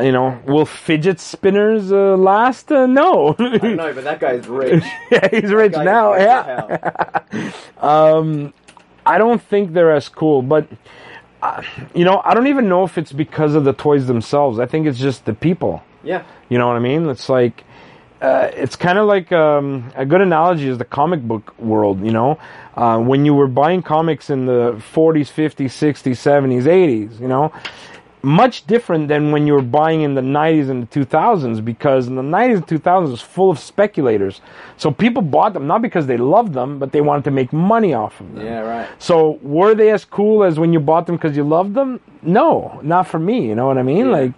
you 0.02 0.12
know, 0.12 0.40
will 0.46 0.66
fidget 0.66 1.20
spinners 1.20 1.92
uh, 1.92 2.18
last? 2.18 2.72
Uh, 2.72 2.86
no. 2.88 3.36
I 3.38 3.58
don't 3.58 3.76
know, 3.76 3.94
but 3.94 4.04
that 4.04 4.20
guy's 4.20 4.48
rich. 4.48 4.84
yeah, 5.12 5.28
he's 5.30 5.52
rich 5.52 5.74
now. 5.74 6.16
Yeah. 6.16 6.80
hell. 7.80 8.54
I 9.06 9.18
don't 9.18 9.42
think 9.42 9.74
they're 9.74 9.92
as 9.92 10.08
cool, 10.10 10.42
but 10.42 10.68
uh, 11.42 11.62
you 11.94 12.06
know, 12.06 12.22
I 12.24 12.34
don't 12.34 12.48
even 12.48 12.70
know 12.70 12.86
if 12.86 12.98
it's 12.98 13.12
because 13.12 13.54
of 13.54 13.66
the 13.66 13.74
toys 13.74 14.08
themselves. 14.08 14.60
I 14.60 14.66
think 14.66 14.88
it's 14.88 15.00
just 15.00 15.26
the 15.26 15.34
people. 15.34 15.84
Yeah. 16.02 16.24
You 16.50 16.58
know 16.58 16.68
what 16.68 16.78
I 16.78 16.80
mean? 16.80 17.10
It's 17.10 17.28
like 17.28 17.66
uh, 18.22 18.50
it's 18.54 18.78
kind 18.78 18.98
of 18.98 19.06
like 19.06 19.34
um, 19.34 19.92
a 19.96 20.06
good 20.06 20.22
analogy 20.22 20.70
is 20.70 20.78
the 20.78 20.86
comic 20.86 21.22
book 21.22 21.54
world. 21.60 22.02
You 22.02 22.12
know, 22.12 22.40
uh, 22.76 22.98
when 23.00 23.26
you 23.26 23.34
were 23.34 23.48
buying 23.48 23.82
comics 23.82 24.30
in 24.30 24.46
the 24.46 24.82
40s, 24.94 25.30
50s, 25.30 25.66
60s, 25.66 26.16
70s, 26.16 26.64
80s. 26.64 27.20
You 27.20 27.28
know, 27.28 27.52
much 28.24 28.66
different 28.68 29.10
than 29.10 29.32
when 29.32 29.46
you 29.46 29.54
were 29.54 29.62
buying 29.62 30.02
in 30.02 30.16
the 30.16 30.22
90s 30.22 30.70
and 30.70 30.88
the 30.88 31.06
2000s 31.06 31.64
because 31.64 32.08
in 32.08 32.16
the 32.16 32.22
90s 32.22 32.56
and 32.56 32.68
2000s 32.68 33.08
it 33.08 33.12
was 33.12 33.22
full 33.22 33.52
of 33.52 33.60
speculators. 33.60 34.40
So 34.78 34.92
people 34.92 35.22
bought 35.22 35.54
them 35.54 35.68
not 35.68 35.82
because 35.82 36.08
they 36.08 36.16
loved 36.16 36.54
them, 36.54 36.80
but 36.80 36.94
they 36.94 37.02
wanted 37.02 37.26
to 37.26 37.32
make 37.32 37.52
money 37.52 37.94
off 37.94 38.22
of 38.22 38.34
them. 38.34 38.46
Yeah, 38.46 38.60
right. 38.62 38.90
So 38.98 39.40
were 39.42 39.76
they 39.76 39.92
as 39.92 40.06
cool 40.06 40.46
as 40.46 40.58
when 40.58 40.72
you 40.72 40.80
bought 40.80 41.06
them 41.06 41.18
because 41.18 41.36
you 41.36 41.44
loved 41.44 41.74
them? 41.74 42.00
No, 42.22 42.80
not 42.82 43.08
for 43.08 43.20
me. 43.20 43.46
You 43.46 43.56
know 43.56 43.68
what 43.68 43.78
I 43.78 43.84
mean? 43.84 44.10
Like, 44.10 44.32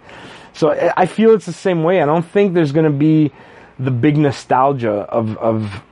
so 0.52 0.72
I 0.72 0.92
I 0.96 1.06
feel 1.06 1.32
it's 1.34 1.46
the 1.46 1.52
same 1.52 1.84
way. 1.84 2.02
I 2.02 2.06
don't 2.06 2.26
think 2.26 2.54
there's 2.54 2.72
going 2.72 2.90
to 2.92 2.98
be 2.98 3.30
the 3.78 3.92
big 3.92 4.16
nostalgia 4.18 5.06
of 5.08 5.38
of 5.38 5.82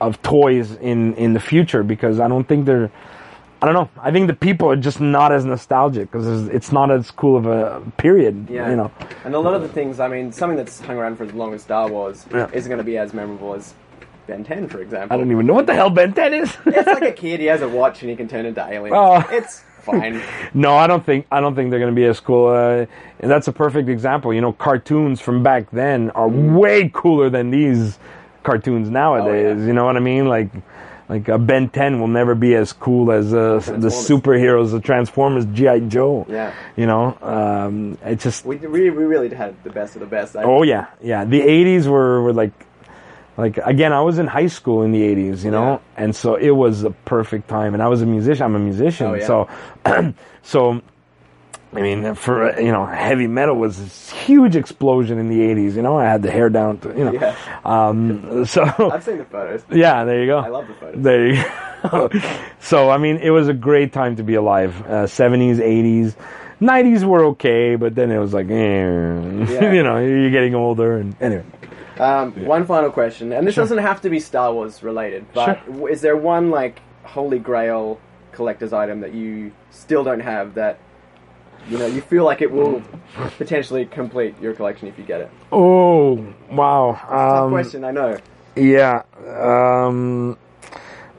of 0.00 0.20
toys 0.22 0.72
in 0.72 1.14
in 1.14 1.32
the 1.32 1.40
future 1.40 1.84
because 1.84 2.18
I 2.18 2.26
don't 2.26 2.48
think 2.48 2.66
they're. 2.66 2.90
I 3.60 3.66
don't 3.66 3.74
know. 3.74 3.90
I 4.00 4.12
think 4.12 4.28
the 4.28 4.34
people 4.34 4.70
are 4.70 4.76
just 4.76 5.00
not 5.00 5.32
as 5.32 5.44
nostalgic 5.44 6.10
because 6.12 6.46
it's 6.48 6.70
not 6.70 6.90
as 6.92 7.10
cool 7.10 7.36
of 7.36 7.46
a 7.46 7.82
period. 7.96 8.48
Yeah. 8.48 8.70
You 8.70 8.76
know. 8.76 8.90
And 9.24 9.34
a 9.34 9.38
lot 9.40 9.54
of 9.54 9.62
the 9.62 9.68
things, 9.68 9.98
I 9.98 10.06
mean, 10.08 10.30
something 10.30 10.56
that's 10.56 10.80
hung 10.80 10.96
around 10.96 11.16
for 11.16 11.24
as 11.24 11.32
long 11.32 11.52
as 11.54 11.62
Star 11.62 11.88
Wars 11.90 12.24
Yeah. 12.32 12.48
isn't 12.52 12.68
going 12.68 12.78
to 12.78 12.84
be 12.84 12.98
as 12.98 13.12
memorable 13.12 13.54
as 13.54 13.74
Ben 14.28 14.44
10, 14.44 14.68
for 14.68 14.80
example. 14.80 15.14
I 15.14 15.18
don't 15.18 15.32
even 15.32 15.46
know 15.46 15.54
what 15.54 15.66
the 15.66 15.74
hell 15.74 15.90
Ben 15.90 16.12
10 16.12 16.34
is. 16.34 16.56
It's 16.66 16.86
like 16.86 17.02
a 17.02 17.12
kid, 17.22 17.40
he 17.40 17.46
has 17.46 17.62
a 17.62 17.68
watch 17.68 18.02
and 18.02 18.10
he 18.10 18.16
can 18.16 18.28
turn 18.28 18.46
into 18.46 18.60
aliens. 18.64 18.94
Oh. 18.96 19.26
It's 19.30 19.60
fine. 19.82 20.22
No, 20.54 20.76
I 20.76 20.86
don't 20.86 21.04
think 21.04 21.26
I 21.32 21.40
don't 21.40 21.54
think 21.54 21.70
they're 21.70 21.80
going 21.80 21.94
to 21.94 22.00
be 22.00 22.06
as 22.06 22.20
cool. 22.20 22.48
Uh, 22.48 22.86
and 23.20 23.30
that's 23.30 23.48
a 23.48 23.52
perfect 23.52 23.88
example. 23.88 24.32
You 24.32 24.40
know, 24.40 24.52
cartoons 24.52 25.20
from 25.20 25.42
back 25.42 25.70
then 25.72 26.10
are 26.10 26.28
way 26.28 26.90
cooler 26.92 27.28
than 27.28 27.50
these 27.50 27.98
cartoons 28.44 28.88
nowadays. 28.88 29.56
Oh, 29.56 29.60
yeah. 29.60 29.66
You 29.66 29.72
know 29.72 29.84
what 29.84 29.96
I 29.96 30.00
mean? 30.00 30.26
Like, 30.26 30.48
like 31.08 31.28
a 31.28 31.38
Ben 31.38 31.68
10 31.70 32.00
will 32.00 32.08
never 32.08 32.34
be 32.34 32.54
as 32.54 32.72
cool 32.72 33.10
as 33.10 33.32
uh, 33.32 33.60
the 33.60 33.88
superheroes, 33.88 34.72
the 34.72 34.80
Transformers, 34.80 35.46
GI 35.46 35.80
Joe. 35.88 36.26
Yeah. 36.28 36.52
You 36.76 36.86
know, 36.86 37.16
um, 37.22 37.96
it 38.04 38.20
just. 38.20 38.44
We, 38.44 38.56
we, 38.56 38.90
we 38.90 39.04
really 39.04 39.34
had 39.34 39.62
the 39.64 39.70
best 39.70 39.94
of 39.96 40.00
the 40.00 40.06
best. 40.06 40.36
I, 40.36 40.42
Oh 40.44 40.62
yeah, 40.62 40.88
yeah. 41.00 41.24
The 41.24 41.40
'80s 41.40 41.86
were, 41.86 42.22
were 42.22 42.32
like, 42.34 42.52
like 43.38 43.56
again. 43.58 43.92
I 43.92 44.02
was 44.02 44.18
in 44.18 44.26
high 44.26 44.48
school 44.48 44.82
in 44.82 44.92
the 44.92 45.00
'80s, 45.00 45.44
you 45.44 45.50
know, 45.50 45.80
and 45.96 46.14
so 46.14 46.34
it 46.34 46.50
was 46.50 46.84
a 46.84 46.90
perfect 46.90 47.48
time. 47.48 47.72
And 47.72 47.82
I 47.82 47.88
was 47.88 48.02
a 48.02 48.06
musician. 48.06 48.44
I'm 48.44 48.54
a 48.54 48.58
musician, 48.58 49.06
Oh, 49.06 49.14
yeah. 49.14 49.26
so, 49.26 50.14
so. 50.42 50.82
I 51.74 51.82
mean, 51.82 52.14
for 52.14 52.58
you 52.60 52.72
know, 52.72 52.86
heavy 52.86 53.26
metal 53.26 53.54
was 53.56 53.78
this 53.78 54.10
huge 54.10 54.56
explosion 54.56 55.18
in 55.18 55.28
the 55.28 55.38
'80s. 55.40 55.74
You 55.76 55.82
know, 55.82 55.98
I 55.98 56.04
had 56.04 56.22
the 56.22 56.30
hair 56.30 56.48
down 56.48 56.78
to 56.78 56.88
you 56.88 57.04
know, 57.04 57.12
Yeah. 57.12 57.34
um, 57.64 58.44
so 58.46 58.62
I've 58.90 59.04
seen 59.04 59.18
the 59.18 59.24
photos. 59.26 59.62
yeah, 59.70 60.04
there 60.04 60.20
you 60.20 60.26
go. 60.26 60.38
I 60.38 60.48
love 60.48 60.66
the 60.66 60.74
photos. 60.74 61.02
There 61.02 61.26
you 61.26 61.44
go. 61.90 62.10
so, 62.60 62.90
I 62.90 62.96
mean, 62.98 63.18
it 63.18 63.30
was 63.30 63.48
a 63.48 63.54
great 63.54 63.92
time 63.92 64.16
to 64.16 64.22
be 64.22 64.34
alive. 64.34 64.80
Uh, 64.86 65.04
70s, 65.06 65.56
80s. 65.58 66.14
90s 66.60 67.04
were 67.04 67.24
okay, 67.26 67.76
but 67.76 67.94
then 67.94 68.10
it 68.10 68.18
was 68.18 68.32
like, 68.34 68.48
eh, 68.48 68.50
you 69.72 69.82
know, 69.82 69.98
you're 69.98 70.30
getting 70.30 70.54
older. 70.56 70.96
And 70.96 71.14
anyway, 71.20 71.44
Um, 72.00 72.32
One 72.46 72.64
final 72.66 72.90
question, 72.90 73.32
and 73.32 73.46
this 73.46 73.54
doesn't 73.54 73.78
have 73.78 74.00
to 74.00 74.10
be 74.10 74.18
Star 74.20 74.52
Wars 74.52 74.82
related, 74.82 75.24
but 75.34 75.60
Sure. 75.66 75.88
is 75.88 76.00
there 76.00 76.16
one 76.16 76.50
like 76.50 76.80
holy 77.04 77.38
grail 77.38 78.00
collector's 78.32 78.72
item 78.72 79.00
that 79.00 79.12
you 79.14 79.52
still 79.70 80.02
don't 80.02 80.20
have 80.20 80.54
that 80.54 80.78
you 81.68 81.78
know 81.78 81.86
you 81.86 82.00
feel 82.00 82.24
like 82.24 82.40
it 82.42 82.50
will 82.50 82.82
potentially 83.36 83.86
complete 83.86 84.34
your 84.40 84.54
collection 84.54 84.88
if 84.88 84.98
you 84.98 85.04
get 85.04 85.20
it? 85.20 85.30
oh 85.52 86.24
wow, 86.50 86.96
Tough 87.00 87.44
um, 87.44 87.50
question, 87.50 87.84
I 87.84 87.90
know. 87.90 88.18
yeah. 88.56 89.02
Um, 89.40 90.38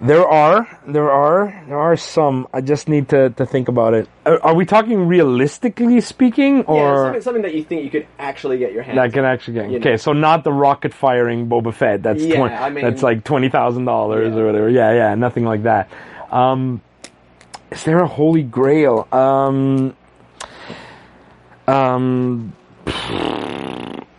there 0.01 0.25
are, 0.25 0.79
there 0.87 1.11
are, 1.11 1.65
there 1.67 1.77
are 1.77 1.97
some. 1.97 2.47
I 2.53 2.61
just 2.61 2.87
need 2.87 3.09
to, 3.09 3.31
to 3.31 3.45
think 3.45 3.67
about 3.67 3.93
it. 3.93 4.07
Are, 4.25 4.41
are 4.41 4.53
we 4.55 4.65
talking 4.65 5.07
realistically 5.09 5.99
speaking, 5.99 6.59
yeah, 6.59 6.63
or 6.67 7.05
something, 7.07 7.21
something 7.21 7.41
that 7.43 7.53
you 7.53 7.65
think 7.65 7.83
you 7.83 7.89
could 7.89 8.07
actually 8.17 8.59
get 8.59 8.71
your 8.71 8.81
hands. 8.81 8.95
that 8.95 9.11
can 9.11 9.25
actually 9.25 9.55
get? 9.55 9.65
Okay, 9.65 9.89
know. 9.91 9.95
so 9.97 10.13
not 10.13 10.45
the 10.45 10.53
rocket 10.53 10.93
firing 10.93 11.49
Boba 11.49 11.73
Fett. 11.73 12.01
That's 12.01 12.23
Yeah, 12.23 12.35
twen- 12.37 12.53
I 12.53 12.69
mean- 12.69 12.85
that's 12.85 13.03
like 13.03 13.25
twenty 13.25 13.49
thousand 13.49 13.83
dollars 13.85 14.33
Yeah. 14.33 14.39
or 14.39 14.45
whatever. 14.45 14.69
Yeah, 14.69 14.93
yeah, 14.93 15.15
nothing 15.15 15.43
like 15.43 15.63
that. 15.63 15.89
Um, 16.31 16.81
is 17.71 17.83
there 17.83 17.99
a 17.99 18.07
holy 18.07 18.43
grail? 18.43 19.05
Um, 19.11 19.97
um, 21.69 22.53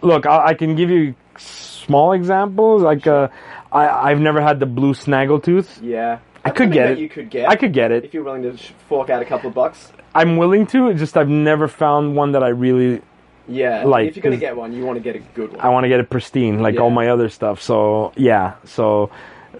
look, 0.02 0.26
I, 0.26 0.46
I 0.48 0.54
can 0.54 0.74
give 0.76 0.90
you 0.90 1.14
small 1.38 2.12
examples. 2.12 2.82
Like, 2.82 3.06
uh, 3.06 3.28
I 3.72 4.10
I've 4.10 4.20
never 4.20 4.40
had 4.40 4.60
the 4.60 4.66
blue 4.66 4.94
snaggletooth. 4.94 5.78
Yeah, 5.82 6.18
I 6.44 6.50
could 6.50 6.72
get 6.72 6.90
it. 6.92 6.98
You 6.98 7.08
could 7.08 7.30
get. 7.30 7.48
I 7.48 7.56
could 7.56 7.72
get 7.72 7.90
it 7.92 8.04
if 8.04 8.14
you're 8.14 8.24
willing 8.24 8.42
to 8.42 8.56
fork 8.88 9.10
out 9.10 9.22
a 9.22 9.24
couple 9.24 9.48
of 9.48 9.54
bucks. 9.54 9.92
I'm 10.14 10.36
willing 10.36 10.66
to. 10.68 10.88
It's 10.88 10.98
just 11.00 11.16
I've 11.16 11.28
never 11.28 11.68
found 11.68 12.16
one 12.16 12.32
that 12.32 12.42
I 12.42 12.48
really 12.48 13.00
Yeah, 13.46 13.84
Like, 13.84 14.08
if 14.08 14.16
you're 14.16 14.22
gonna 14.24 14.36
get 14.36 14.56
one, 14.56 14.72
you 14.72 14.84
want 14.84 14.96
to 14.98 15.02
get 15.02 15.14
a 15.16 15.20
good 15.34 15.52
one. 15.52 15.60
I 15.60 15.68
want 15.68 15.84
to 15.84 15.88
get 15.88 16.00
it 16.00 16.10
pristine, 16.10 16.60
like 16.60 16.74
Yeah. 16.74 16.80
all 16.82 16.90
my 16.90 17.08
other 17.08 17.28
stuff. 17.28 17.62
So 17.62 18.12
yeah, 18.16 18.54
so 18.64 19.10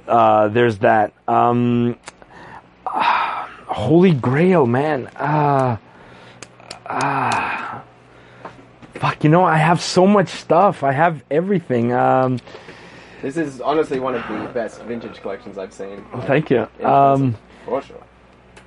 uh, 0.08 0.48
there's 0.48 0.78
that. 0.78 1.12
Um, 1.28 1.96
ah, 2.86 3.48
Holy 3.68 4.12
Grail, 4.12 4.66
man. 4.66 5.08
Ah, 5.16 5.78
ah, 6.86 7.69
fuck. 9.00 9.24
You 9.24 9.30
know, 9.30 9.44
I 9.44 9.56
have 9.56 9.80
so 9.80 10.06
much 10.06 10.28
stuff. 10.28 10.82
I 10.84 10.92
have 10.92 11.22
everything. 11.30 11.92
Um, 11.92 12.38
This 13.22 13.36
is 13.36 13.60
honestly 13.60 13.98
one 14.00 14.14
of 14.14 14.22
the 14.28 14.48
best 14.54 14.80
vintage 14.82 15.20
collections 15.20 15.58
I've 15.58 15.72
seen. 15.72 16.04
thank 16.26 16.50
you. 16.50 16.66
Um, 16.84 17.36
for 17.64 17.82
sure. 17.82 17.96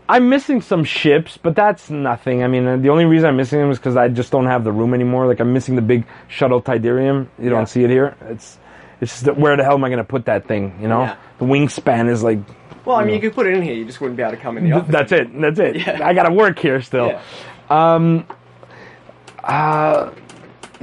I'm 0.10 0.28
missing 0.30 0.60
some 0.62 0.84
ships, 0.84 1.38
but 1.42 1.56
that's 1.56 1.90
nothing. 1.90 2.44
I 2.44 2.48
mean, 2.48 2.68
uh, 2.68 2.76
the 2.78 2.90
only 2.90 3.06
reason 3.06 3.30
I'm 3.30 3.38
missing 3.38 3.60
them 3.60 3.72
is 3.72 3.78
because 3.80 3.96
I 3.96 4.10
just 4.10 4.32
don't 4.34 4.46
have 4.48 4.64
the 4.66 4.72
room 4.72 4.94
anymore. 4.94 5.26
Like 5.28 5.40
I'm 5.40 5.54
missing 5.54 5.76
the 5.78 5.82
big 5.82 6.04
shuttle 6.28 6.62
Tydirium. 6.62 7.28
You 7.40 7.46
Yeah. 7.46 7.50
don't 7.52 7.68
see 7.70 7.84
it 7.86 7.90
here. 7.90 8.16
It's 8.30 8.60
it's 9.02 9.22
just 9.24 9.38
where 9.38 9.56
the 9.58 9.64
hell 9.64 9.74
am 9.76 9.84
I 9.84 9.90
going 9.90 9.98
to 10.00 10.04
put 10.04 10.26
that 10.26 10.46
thing? 10.48 10.78
You 10.82 10.88
know, 10.90 11.02
Yeah. 11.04 11.16
the 11.40 11.46
wingspan 11.46 12.10
is 12.10 12.22
like 12.22 12.40
Well, 12.86 12.98
I 12.98 13.06
mean, 13.06 13.16
you 13.16 13.22
could 13.22 13.34
put 13.34 13.48
it 13.48 13.54
in 13.56 13.62
here. 13.62 13.74
You 13.74 13.86
just 13.86 14.02
wouldn't 14.02 14.18
be 14.18 14.24
able 14.24 14.34
to 14.36 14.38
come 14.38 14.58
in 14.58 14.66
the 14.66 14.74
office. 14.74 14.92
that's 14.92 15.12
it. 15.14 15.42
That's 15.42 15.60
it. 15.60 15.78
Yeah. 15.78 16.06
I 16.06 16.14
got 16.14 16.24
to 16.24 16.34
work 16.34 16.60
here 16.60 16.82
still. 16.82 17.08
Yeah. 17.08 17.22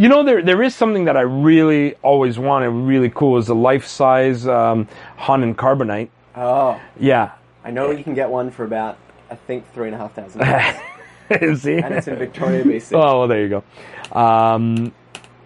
You 0.01 0.09
know, 0.09 0.23
there 0.23 0.41
there 0.41 0.63
is 0.63 0.75
something 0.75 1.05
that 1.05 1.19
I 1.19 1.21
really 1.21 1.95
always 1.97 2.39
wanted, 2.39 2.71
really 2.71 3.11
cool, 3.11 3.37
is 3.37 3.51
a 3.51 3.55
life 3.55 3.87
size 3.87 4.47
um, 4.47 4.89
Han 5.19 5.43
and 5.43 5.59
Carbonite. 5.59 6.09
Oh, 6.35 6.81
Yeah. 6.99 7.33
I 7.63 7.71
know 7.71 7.91
you 7.91 8.03
can 8.03 8.15
get 8.15 8.31
one 8.31 8.51
for 8.51 8.65
about, 8.65 8.97
I 9.31 9.35
think, 9.35 9.71
three 9.75 9.89
and 9.89 9.95
a 9.95 9.99
half 9.99 10.15
thousand. 10.15 10.41
see, 11.59 11.77
and 11.77 11.95
it's 11.95 12.09
in 12.09 12.17
Victoria, 12.17 12.65
BC. 12.65 12.95
Oh, 12.95 13.19
well, 13.19 13.29
there 13.29 13.43
you 13.43 13.51
go. 13.51 14.19
Um, 14.19 14.95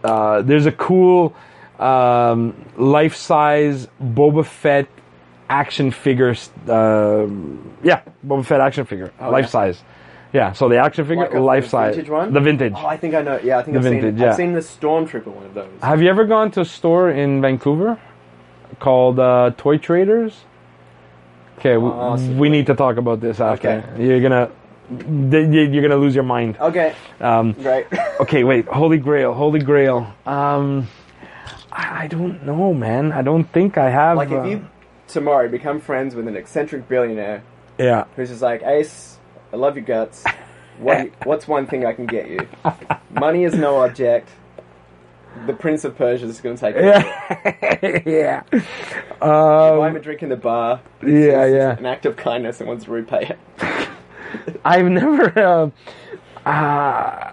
uh, 0.05 0.43
there's 0.43 0.67
a 0.67 0.73
cool 0.73 1.35
um, 1.81 2.55
life-size 2.77 3.89
Boba 4.01 4.47
Fett 4.47 4.87
action 5.49 5.91
figure. 5.91 6.37
Uh, 6.69 7.27
yeah, 7.83 8.03
Boba 8.25 8.45
Fett 8.47 8.61
action 8.61 8.85
figure, 8.87 9.13
Oh, 9.19 9.31
life-size. 9.31 9.83
Yeah, 9.83 9.94
so 10.53 10.69
the 10.69 10.79
action 10.79 11.05
figure, 11.07 11.25
Like 11.25 11.35
a 11.35 11.41
life-size. 11.41 11.95
vintage 11.95 12.11
one? 12.11 12.33
The 12.33 12.41
vintage. 12.41 12.73
Oh, 12.77 12.87
I 12.87 12.97
think 12.97 13.15
I 13.15 13.23
know. 13.23 13.39
Yeah, 13.43 13.59
I 13.59 13.63
think 13.63 13.75
The 13.75 13.79
I've 13.79 13.85
vintage, 13.85 14.15
seen. 14.15 14.19
yeah. 14.19 14.31
I've 14.31 14.37
seen 14.37 14.53
the 14.53 14.61
Stormtrooper 14.61 15.27
one 15.29 15.47
of 15.47 15.55
those. 15.55 15.71
Have 15.83 16.03
you 16.03 16.09
ever 16.11 16.25
gone 16.25 16.51
to 16.53 16.61
a 16.63 16.65
store 16.65 17.11
in 17.11 17.41
Vancouver 17.41 17.99
called 18.81 19.19
uh, 19.21 19.53
Toy 19.57 19.79
Traders? 19.79 20.45
Okay, 21.59 21.77
we, 21.77 21.89
we 22.35 22.49
need 22.49 22.67
to 22.67 22.75
talk 22.75 22.97
about 22.97 23.21
this 23.21 23.39
after. 23.41 23.69
Okay. 23.95 24.03
You're 24.05 24.21
gonna, 24.21 24.51
you're 25.09 25.83
gonna 25.83 25.97
lose 26.01 26.15
your 26.15 26.25
mind. 26.25 26.57
Okay, 26.61 26.95
Um, 27.21 27.53
great. 27.53 27.87
Okay, 28.21 28.43
wait. 28.45 28.67
Holy 28.67 28.99
Grail. 28.99 29.33
Holy 29.35 29.61
Grail. 29.61 30.13
Um, 30.27 30.89
I, 31.71 32.05
I 32.05 32.07
don't 32.09 32.45
know, 32.45 32.75
man. 32.75 33.13
I 33.13 33.23
don't 33.23 33.45
think 33.45 33.79
I 33.79 33.89
have. 33.91 34.17
like, 34.17 34.29
if 34.31 34.35
uh, 34.35 34.45
you 34.45 34.67
tomorrow 35.07 35.49
become 35.49 35.81
friends 35.81 36.15
with 36.17 36.27
an 36.27 36.37
eccentric 36.37 36.89
billionaire 36.89 37.43
Yeah. 37.79 38.05
who's 38.17 38.31
just 38.31 38.43
like, 38.43 38.63
Ace, 38.65 39.14
I 39.55 39.57
love 39.57 39.77
your 39.77 39.85
guts. 39.85 40.25
What, 40.81 41.13
what's 41.25 41.47
one 41.47 41.69
thing 41.69 41.87
I 41.87 41.93
can 41.93 42.07
get 42.07 42.29
you? 42.29 42.49
Money 43.13 43.45
is 43.45 43.55
no 43.55 43.85
object. 43.85 44.29
The 45.47 45.53
Prince 45.53 45.85
of 45.85 45.97
Persia 45.97 46.27
is 46.27 46.41
going 46.41 46.57
to 46.57 46.61
take 46.61 46.75
it. 46.77 48.03
Yeah. 48.05 48.43
yeah. 48.51 48.61
Buy 49.21 49.89
him 49.89 49.91
Um, 49.91 49.97
a 49.97 50.01
drink 50.01 50.25
in 50.25 50.29
the 50.29 50.37
bar. 50.37 50.81
yeah, 51.07 51.47
yeah. 51.47 51.79
An 51.79 51.87
act 51.87 52.05
of 52.05 52.17
kindness 52.17 52.59
and 52.59 52.69
wants 52.69 52.87
to 52.87 52.91
repay 52.91 53.29
it. 53.61 53.89
I've 54.65 54.87
never. 54.87 55.39
Uh, 55.39 55.71
uh, 56.49 57.33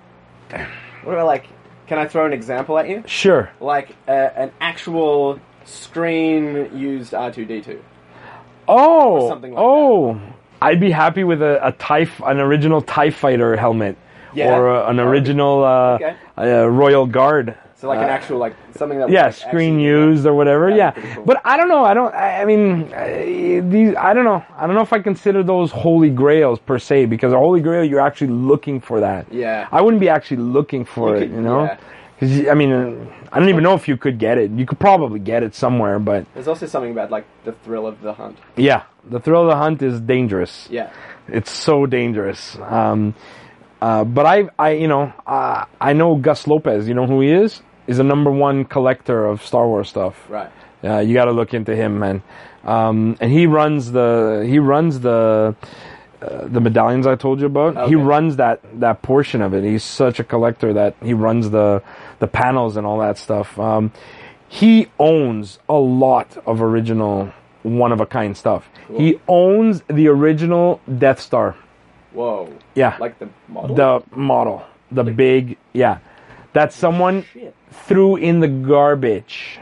What 1.03 1.13
about 1.13 1.25
like? 1.25 1.47
Can 1.87 1.97
I 1.97 2.05
throw 2.05 2.27
an 2.27 2.33
example 2.33 2.77
at 2.77 2.87
you? 2.87 3.03
sure. 3.07 3.49
Like 3.59 3.95
uh, 4.07 4.11
an 4.11 4.51
actual 4.61 5.39
screen 5.65 6.77
used 6.77 7.15
R 7.15 7.31
two 7.31 7.45
D 7.45 7.61
two. 7.61 7.83
Oh. 8.67 9.27
something 9.27 9.53
like 9.53 9.59
oh. 9.63 10.21
I'd 10.61 10.79
be 10.79 10.91
happy 10.91 11.23
with 11.23 11.41
a, 11.41 11.65
a 11.67 11.71
TIE, 11.73 12.07
an 12.25 12.39
original 12.39 12.81
TIE 12.81 13.09
fighter 13.09 13.55
helmet. 13.57 13.97
Yeah. 14.33 14.53
Or 14.57 14.69
uh, 14.69 14.89
an 14.89 14.99
original 14.99 15.63
uh, 15.63 15.95
Okay. 15.95 16.15
uh, 16.37 16.65
Royal 16.69 17.05
Guard. 17.05 17.55
So 17.75 17.87
like 17.89 17.97
an 17.97 18.05
Uh, 18.05 18.07
actual 18.09 18.37
like 18.37 18.53
something 18.75 18.99
that. 18.99 19.09
yeah, 19.09 19.25
like, 19.25 19.33
screen 19.33 19.79
used 19.79 20.25
or 20.27 20.33
whatever. 20.35 20.69
Yeah, 20.69 20.91
cool. 20.91 21.25
but 21.25 21.41
I 21.43 21.57
don't 21.57 21.67
know. 21.67 21.83
I 21.83 21.93
don't. 21.95 22.13
I 22.13 22.41
I 22.43 22.45
mean, 22.45 22.93
uh, 22.93 23.05
these. 23.73 23.95
I 23.95 24.13
don't 24.13 24.23
know. 24.23 24.41
I 24.55 24.67
don't 24.67 24.75
know 24.75 24.83
if 24.83 24.93
I 24.93 24.99
consider 24.99 25.41
those 25.43 25.71
holy 25.71 26.11
grails 26.11 26.59
per 26.59 26.77
se 26.77 27.07
because 27.07 27.33
a 27.33 27.39
holy 27.39 27.59
grail 27.59 27.83
you're 27.83 27.99
actually 27.99 28.31
looking 28.31 28.79
for 28.79 28.99
that. 29.01 29.25
Yeah. 29.33 29.67
I 29.71 29.81
wouldn't 29.81 29.99
be 29.99 30.09
actually 30.09 30.37
looking 30.43 30.85
for 30.85 31.09
You 31.09 31.15
it. 31.15 31.19
could- 31.21 31.31
you 31.31 31.41
know. 31.41 31.63
yeah. 31.63 31.77
'Cause, 32.21 32.47
I 32.47 32.53
mean, 32.53 32.71
I 33.33 33.39
don't 33.39 33.49
even 33.49 33.63
know 33.63 33.73
if 33.73 33.87
you 33.87 33.97
could 33.97 34.19
get 34.19 34.37
it. 34.37 34.51
You 34.51 34.65
could 34.67 34.79
probably 34.79 35.19
get 35.19 35.41
it 35.41 35.55
somewhere, 35.55 35.97
but 35.97 36.25
There's 36.35 36.47
also 36.47 36.67
something 36.67 36.91
about 36.91 37.09
like 37.09 37.25
the 37.45 37.51
thrill 37.63 37.87
of 37.87 37.99
the 38.01 38.13
hunt. 38.13 38.37
yeah, 38.55 38.83
the 39.09 39.19
thrill 39.19 39.41
of 39.41 39.47
the 39.47 39.55
hunt 39.55 39.81
is 39.81 39.99
dangerous. 39.99 40.67
Yeah. 40.71 40.91
It's 41.27 41.49
so 41.49 41.87
dangerous. 41.87 42.57
Um, 42.61 43.15
uh, 43.81 44.03
but 44.03 44.27
I, 44.27 44.49
I, 44.59 44.69
you 44.73 44.87
know, 44.87 45.11
uh, 45.25 45.65
I 45.81 45.93
know 45.93 46.13
Gus 46.15 46.45
Lopez. 46.45 46.87
You 46.87 46.93
know 46.93 47.07
who 47.07 47.21
he 47.21 47.31
is? 47.31 47.63
He's 47.87 47.97
a 47.97 48.03
number 48.03 48.29
one 48.29 48.65
collector 48.65 49.25
of 49.25 49.43
Star 49.43 49.67
Wars 49.67 49.89
stuff. 49.89 50.29
Right. 50.29 50.51
Uh, 50.83 50.99
you 50.99 51.15
got 51.15 51.25
to 51.25 51.31
look 51.31 51.55
into 51.55 51.75
him, 51.75 51.97
man. 51.99 52.21
Um, 52.63 53.17
and 53.19 53.31
he 53.31 53.47
runs 53.47 53.91
the 53.91 54.45
he 54.47 54.59
runs 54.59 54.99
the 54.99 55.55
uh, 56.21 56.47
the 56.47 56.61
medallions 56.61 57.07
I 57.07 57.15
told 57.15 57.39
you 57.39 57.47
about. 57.47 57.87
He 57.89 57.95
runs 57.95 58.35
that 58.37 58.59
that 58.79 59.01
portion 59.01 59.41
of 59.41 59.53
it. 59.53 59.63
He's 59.63 59.83
such 59.83 60.19
a 60.19 60.23
collector 60.23 60.73
that 60.73 60.95
he 61.03 61.13
runs 61.13 61.49
the 61.49 61.81
the 62.19 62.27
panels 62.27 62.77
and 62.77 62.85
all 62.85 62.99
that 62.99 63.17
stuff. 63.17 63.57
Um, 63.59 63.91
he 64.47 64.87
owns 64.99 65.59
a 65.69 65.75
lot 65.79 66.37
of 66.45 66.61
original 66.61 67.31
one 67.63 67.91
of 67.91 68.01
a 68.01 68.05
kind 68.05 68.35
stuff. 68.35 68.69
He 68.97 69.19
owns 69.27 69.81
the 69.87 70.07
original 70.07 70.81
Death 70.97 71.19
Star. 71.19 71.55
Whoa. 72.11 72.51
Yeah, 72.75 72.97
Like 72.99 73.19
the 73.19 73.29
model. 73.47 73.75
the 73.75 74.03
model, 74.15 74.65
the 74.91 75.03
big 75.03 75.57
yeah, 75.73 75.99
that 76.53 76.73
someone 76.73 77.23
Shit. 77.33 77.55
threw 77.71 78.17
in 78.17 78.41
the 78.41 78.47
garbage. 78.47 79.59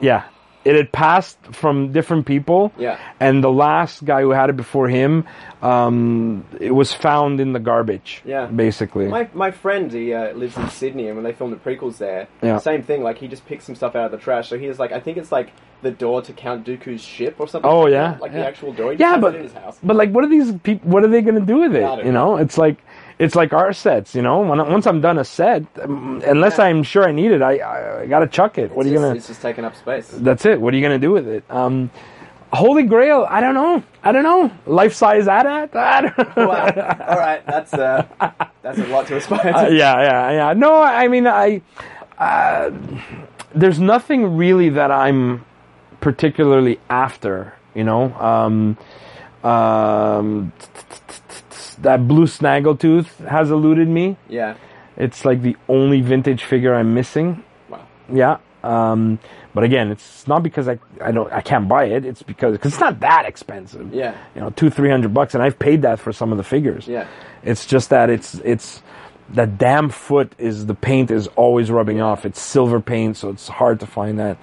Yeah. 0.00 0.24
It 0.64 0.74
had 0.76 0.90
passed 0.92 1.38
from 1.52 1.92
different 1.92 2.26
people. 2.26 2.72
Yeah. 2.78 2.98
And 3.20 3.44
the 3.44 3.50
last 3.52 4.04
guy 4.04 4.22
who 4.22 4.30
had 4.30 4.48
it 4.50 4.56
before 4.56 4.88
him, 4.88 5.24
um, 5.62 6.44
it 6.60 6.70
was 6.70 6.92
found 6.92 7.40
in 7.40 7.52
the 7.52 7.58
garbage. 7.58 8.22
Yeah. 8.24 8.46
Basically. 8.46 9.08
My 9.08 9.28
my 9.34 9.50
friend, 9.50 9.92
he 9.92 10.12
uh, 10.14 10.32
lives 10.32 10.56
in 10.56 10.68
Sydney, 10.70 11.06
and 11.08 11.16
when 11.16 11.24
they 11.24 11.32
filmed 11.32 11.52
the 11.52 11.58
prequels 11.58 11.98
there, 11.98 12.28
Yeah. 12.42 12.58
same 12.58 12.82
thing. 12.82 13.02
Like 13.02 13.18
he 13.18 13.28
just 13.28 13.44
picks 13.46 13.64
some 13.64 13.74
stuff 13.74 13.94
out 13.94 14.06
of 14.06 14.10
the 14.12 14.18
trash. 14.18 14.48
So 14.48 14.58
he 14.58 14.68
was 14.68 14.78
like, 14.78 14.92
I 14.92 15.00
think 15.00 15.16
it's 15.18 15.32
like 15.32 15.52
the 15.82 15.90
door 15.90 16.22
to 16.22 16.32
Count 16.32 16.66
Dooku's 16.66 17.02
ship 17.02 17.36
or 17.38 17.46
something. 17.46 17.70
Oh, 17.70 17.80
like 17.80 17.92
yeah, 17.92 18.10
that. 18.12 18.20
like 18.20 18.32
yeah. 18.32 18.38
the 18.40 18.46
actual 18.46 18.72
door. 18.72 18.92
He 18.92 18.96
just 18.98 19.10
yeah, 19.10 19.20
but 19.20 19.34
in 19.34 19.42
his 19.42 19.52
house. 19.52 19.78
but 19.82 19.96
like, 19.96 20.10
what 20.10 20.24
are 20.24 20.28
these 20.30 20.52
people? 20.62 20.90
What 20.90 21.04
are 21.04 21.08
they 21.08 21.20
going 21.22 21.38
to 21.38 21.46
do 21.46 21.58
with 21.58 21.74
it? 21.74 22.04
You 22.06 22.12
know. 22.12 22.36
it's 22.36 22.56
like 22.58 22.78
it's 23.18 23.34
like 23.34 23.52
our 23.52 23.72
sets. 23.72 24.14
You 24.14 24.22
know, 24.22 24.40
when, 24.40 24.58
once 24.70 24.86
I'm 24.86 25.00
done 25.00 25.18
a 25.18 25.24
set, 25.24 25.62
um, 25.82 26.22
unless 26.26 26.58
Yeah. 26.58 26.64
I'm 26.64 26.82
sure 26.82 27.08
I 27.08 27.12
need 27.12 27.30
it, 27.32 27.42
I 27.42 27.58
I, 27.58 28.00
I 28.02 28.06
got 28.06 28.20
to 28.20 28.26
chuck 28.26 28.58
it. 28.58 28.70
What 28.72 28.86
it's 28.86 28.90
are 28.90 28.94
you 28.94 29.00
gonna? 29.00 29.14
It's 29.14 29.26
just 29.28 29.42
taking 29.42 29.64
up 29.64 29.76
space. 29.76 30.08
That's 30.12 30.44
it. 30.46 30.60
What 30.60 30.74
are 30.74 30.76
you 30.76 30.82
gonna 30.82 30.98
do 30.98 31.12
with 31.12 31.28
it? 31.28 31.44
Um, 31.50 31.90
Holy 32.52 32.84
Grail. 32.84 33.26
I 33.28 33.40
don't 33.40 33.54
know. 33.54 33.82
I 34.02 34.12
don't 34.12 34.22
know. 34.22 34.50
Life 34.66 34.94
size 34.94 35.26
AT-AT. 35.26 35.74
I 35.76 36.00
don't 36.02 36.36
know. 36.36 36.48
wow. 36.48 37.06
All 37.08 37.18
right, 37.18 37.44
that's 37.46 37.74
uh, 37.74 38.06
that's 38.62 38.78
a 38.78 38.86
lot 38.86 39.06
to 39.08 39.16
aspire 39.16 39.52
to. 39.52 39.58
Uh, 39.58 39.68
yeah, 39.68 40.00
yeah, 40.00 40.30
yeah. 40.30 40.52
No, 40.52 40.80
I 40.82 41.08
mean, 41.08 41.26
I. 41.26 41.62
Uh, 42.18 42.70
there's 43.54 43.80
nothing 43.80 44.36
really 44.36 44.68
that 44.70 44.90
I'm 44.92 45.44
particularly 46.00 46.78
after. 46.88 47.54
You 47.74 47.82
know, 47.82 48.12
um, 48.14 48.78
um, 49.42 50.52
that 51.84 52.06
blue 52.08 52.26
snaggletooth 52.26 53.26
has 53.26 53.50
eluded 53.50 53.88
me. 53.88 54.16
Yeah. 54.28 54.56
It's 54.96 55.24
like 55.24 55.42
the 55.42 55.56
only 55.68 56.00
vintage 56.00 56.44
figure 56.44 56.74
I'm 56.74 56.94
missing. 56.94 57.42
Wow. 57.68 57.86
Yeah. 58.12 58.38
Um, 58.62 59.18
but 59.54 59.64
again, 59.64 59.90
it's 59.90 60.26
not 60.26 60.42
because 60.42 60.68
I, 60.68 60.78
I 61.00 61.12
don't 61.12 61.32
I 61.32 61.40
can't 61.40 61.68
buy 61.68 61.84
it. 61.84 62.04
It's 62.04 62.22
because 62.22 62.56
cause 62.58 62.72
it's 62.72 62.80
not 62.80 63.00
that 63.00 63.24
expensive. 63.26 63.92
Yeah. 63.94 64.16
You 64.34 64.40
know, 64.40 64.50
two 64.50 64.70
three 64.70 64.90
hundred 64.90 65.14
bucks, 65.14 65.34
and 65.34 65.42
I've 65.42 65.58
paid 65.58 65.82
that 65.82 66.00
for 66.00 66.12
some 66.12 66.32
of 66.32 66.38
the 66.38 66.44
figures. 66.44 66.88
Yeah. 66.88 67.06
It's 67.42 67.66
just 67.66 67.90
that 67.90 68.10
it's 68.10 68.34
it's 68.36 68.82
that 69.30 69.58
damn 69.58 69.88
foot 69.90 70.32
is 70.38 70.66
the 70.66 70.74
paint 70.74 71.10
is 71.10 71.28
always 71.28 71.70
rubbing 71.70 72.00
off. 72.00 72.24
It's 72.24 72.40
silver 72.40 72.80
paint, 72.80 73.16
so 73.16 73.30
it's 73.30 73.48
hard 73.48 73.80
to 73.80 73.86
find 73.86 74.18
that. 74.18 74.38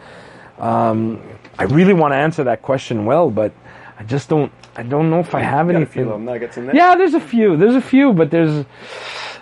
Um, 0.60 1.22
I 1.58 1.64
really 1.64 1.94
want 1.94 2.14
to 2.14 2.18
answer 2.18 2.44
that 2.46 2.62
question 2.62 3.06
well, 3.06 3.30
but 3.32 3.54
I 4.02 4.04
just 4.04 4.30
don't. 4.30 4.52
I 4.76 4.82
don't 4.82 5.12
know 5.12 5.20
if 5.20 5.36
I 5.36 5.42
have 5.42 5.68
Got 5.68 5.84
a 5.84 5.86
few 5.86 6.06
little 6.06 6.18
nuggets 6.18 6.58
in 6.58 6.66
there. 6.66 6.76
Yeah, 6.76 6.96
there's 6.96 7.14
a 7.14 7.20
few. 7.20 7.56
There's 7.56 7.76
a 7.76 7.82
few, 7.82 8.14
but 8.14 8.32
there's. 8.32 8.66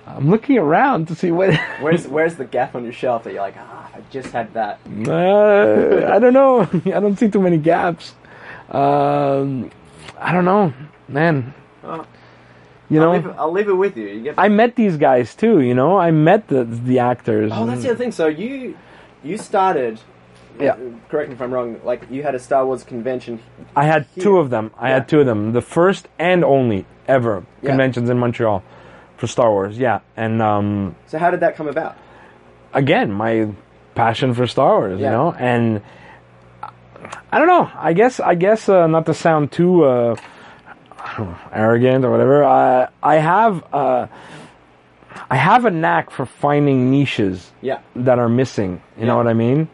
I'm 0.05 0.29
looking 0.29 0.57
around 0.57 1.07
to 1.07 1.15
see 1.15 1.31
what. 1.31 1.55
Where's 1.79 2.05
where's 2.09 2.35
the 2.35 2.43
gap 2.43 2.75
on 2.75 2.83
your 2.83 2.91
shelf 2.91 3.23
that 3.23 3.31
you're 3.31 3.41
like, 3.41 3.55
ah, 3.57 3.89
I 3.95 4.01
just 4.11 4.31
had 4.31 4.53
that. 4.55 4.81
Uh, 5.07 6.13
I 6.13 6.19
don't 6.19 6.33
know. 6.33 6.61
I 6.93 6.99
don't 6.99 7.17
see 7.17 7.29
too 7.29 7.39
many 7.39 7.57
gaps. 7.57 8.15
Um, 8.69 9.71
I 10.17 10.33
don't 10.33 10.43
know, 10.45 10.73
man. 11.07 11.53
Oh. 11.85 12.05
You 12.89 12.99
I'll 12.99 13.05
know, 13.05 13.13
leave, 13.13 13.25
it, 13.27 13.35
I'll 13.37 13.51
leave 13.53 13.69
it 13.69 13.73
with 13.73 13.95
you. 13.95 14.07
you 14.07 14.33
I 14.37 14.49
met 14.49 14.75
these 14.75 14.97
guys 14.97 15.35
too. 15.35 15.61
You 15.61 15.73
know, 15.73 15.97
I 15.97 16.11
met 16.11 16.49
the 16.49 16.65
the 16.65 16.99
actors. 16.99 17.53
oh, 17.55 17.65
that's 17.65 17.83
the 17.83 17.91
other 17.91 17.97
thing. 17.97 18.11
So 18.11 18.27
you 18.27 18.77
you 19.23 19.37
started. 19.37 20.01
Yeah. 20.59 20.75
Correct 21.09 21.29
me 21.29 21.35
if 21.35 21.41
I'm 21.41 21.53
wrong. 21.53 21.79
Like 21.83 22.03
you 22.11 22.21
had 22.23 22.35
a 22.35 22.39
Star 22.39 22.65
Wars 22.65 22.83
convention. 22.83 23.39
I 23.75 23.85
had 23.85 24.05
two 24.19 24.37
of 24.37 24.49
them. 24.49 24.71
I 24.77 24.89
Yeah. 24.89 24.93
had 24.95 25.07
two 25.07 25.19
of 25.21 25.25
them. 25.25 25.53
The 25.53 25.61
first 25.61 26.07
and 26.19 26.43
only 26.43 26.85
ever 27.07 27.43
Yeah. 27.61 27.69
conventions 27.69 28.09
in 28.09 28.17
Montreal 28.19 28.61
for 29.17 29.27
Star 29.27 29.49
Wars. 29.51 29.77
Yeah, 29.79 29.99
and 30.17 30.41
um, 30.41 30.95
So 31.07 31.17
how 31.17 31.31
did 31.31 31.39
that 31.41 31.55
come 31.55 31.67
about? 31.67 31.95
again, 32.73 33.11
my 33.11 33.47
passion 33.95 34.33
for 34.33 34.45
Star 34.47 34.77
Wars, 34.79 34.99
you 34.99 35.05
know, 35.09 35.33
and 35.37 35.81
I 37.31 37.39
don't 37.39 37.47
know. 37.47 37.69
I 37.75 37.93
guess, 37.93 38.19
I 38.19 38.35
guess, 38.35 38.67
uh, 38.69 38.85
not 38.87 39.05
to 39.07 39.13
sound 39.13 39.51
too 39.51 39.83
uh, 39.85 40.15
I 41.01 41.17
don't 41.17 41.27
know, 41.29 41.35
arrogant 41.53 42.03
or 42.05 42.11
whatever. 42.11 42.43
I 42.43 42.87
I 43.01 43.15
have 43.15 43.63
uh, 43.73 44.07
I 45.31 45.35
have 45.37 45.65
a 45.65 45.71
knack 45.71 46.11
for 46.11 46.25
finding 46.25 46.91
niches 46.91 47.51
Yeah. 47.61 47.79
that 47.95 48.19
are 48.19 48.29
missing. 48.29 48.81
You 48.97 49.05
know 49.05 49.17
what 49.17 49.27
I 49.27 49.33
mean? 49.33 49.69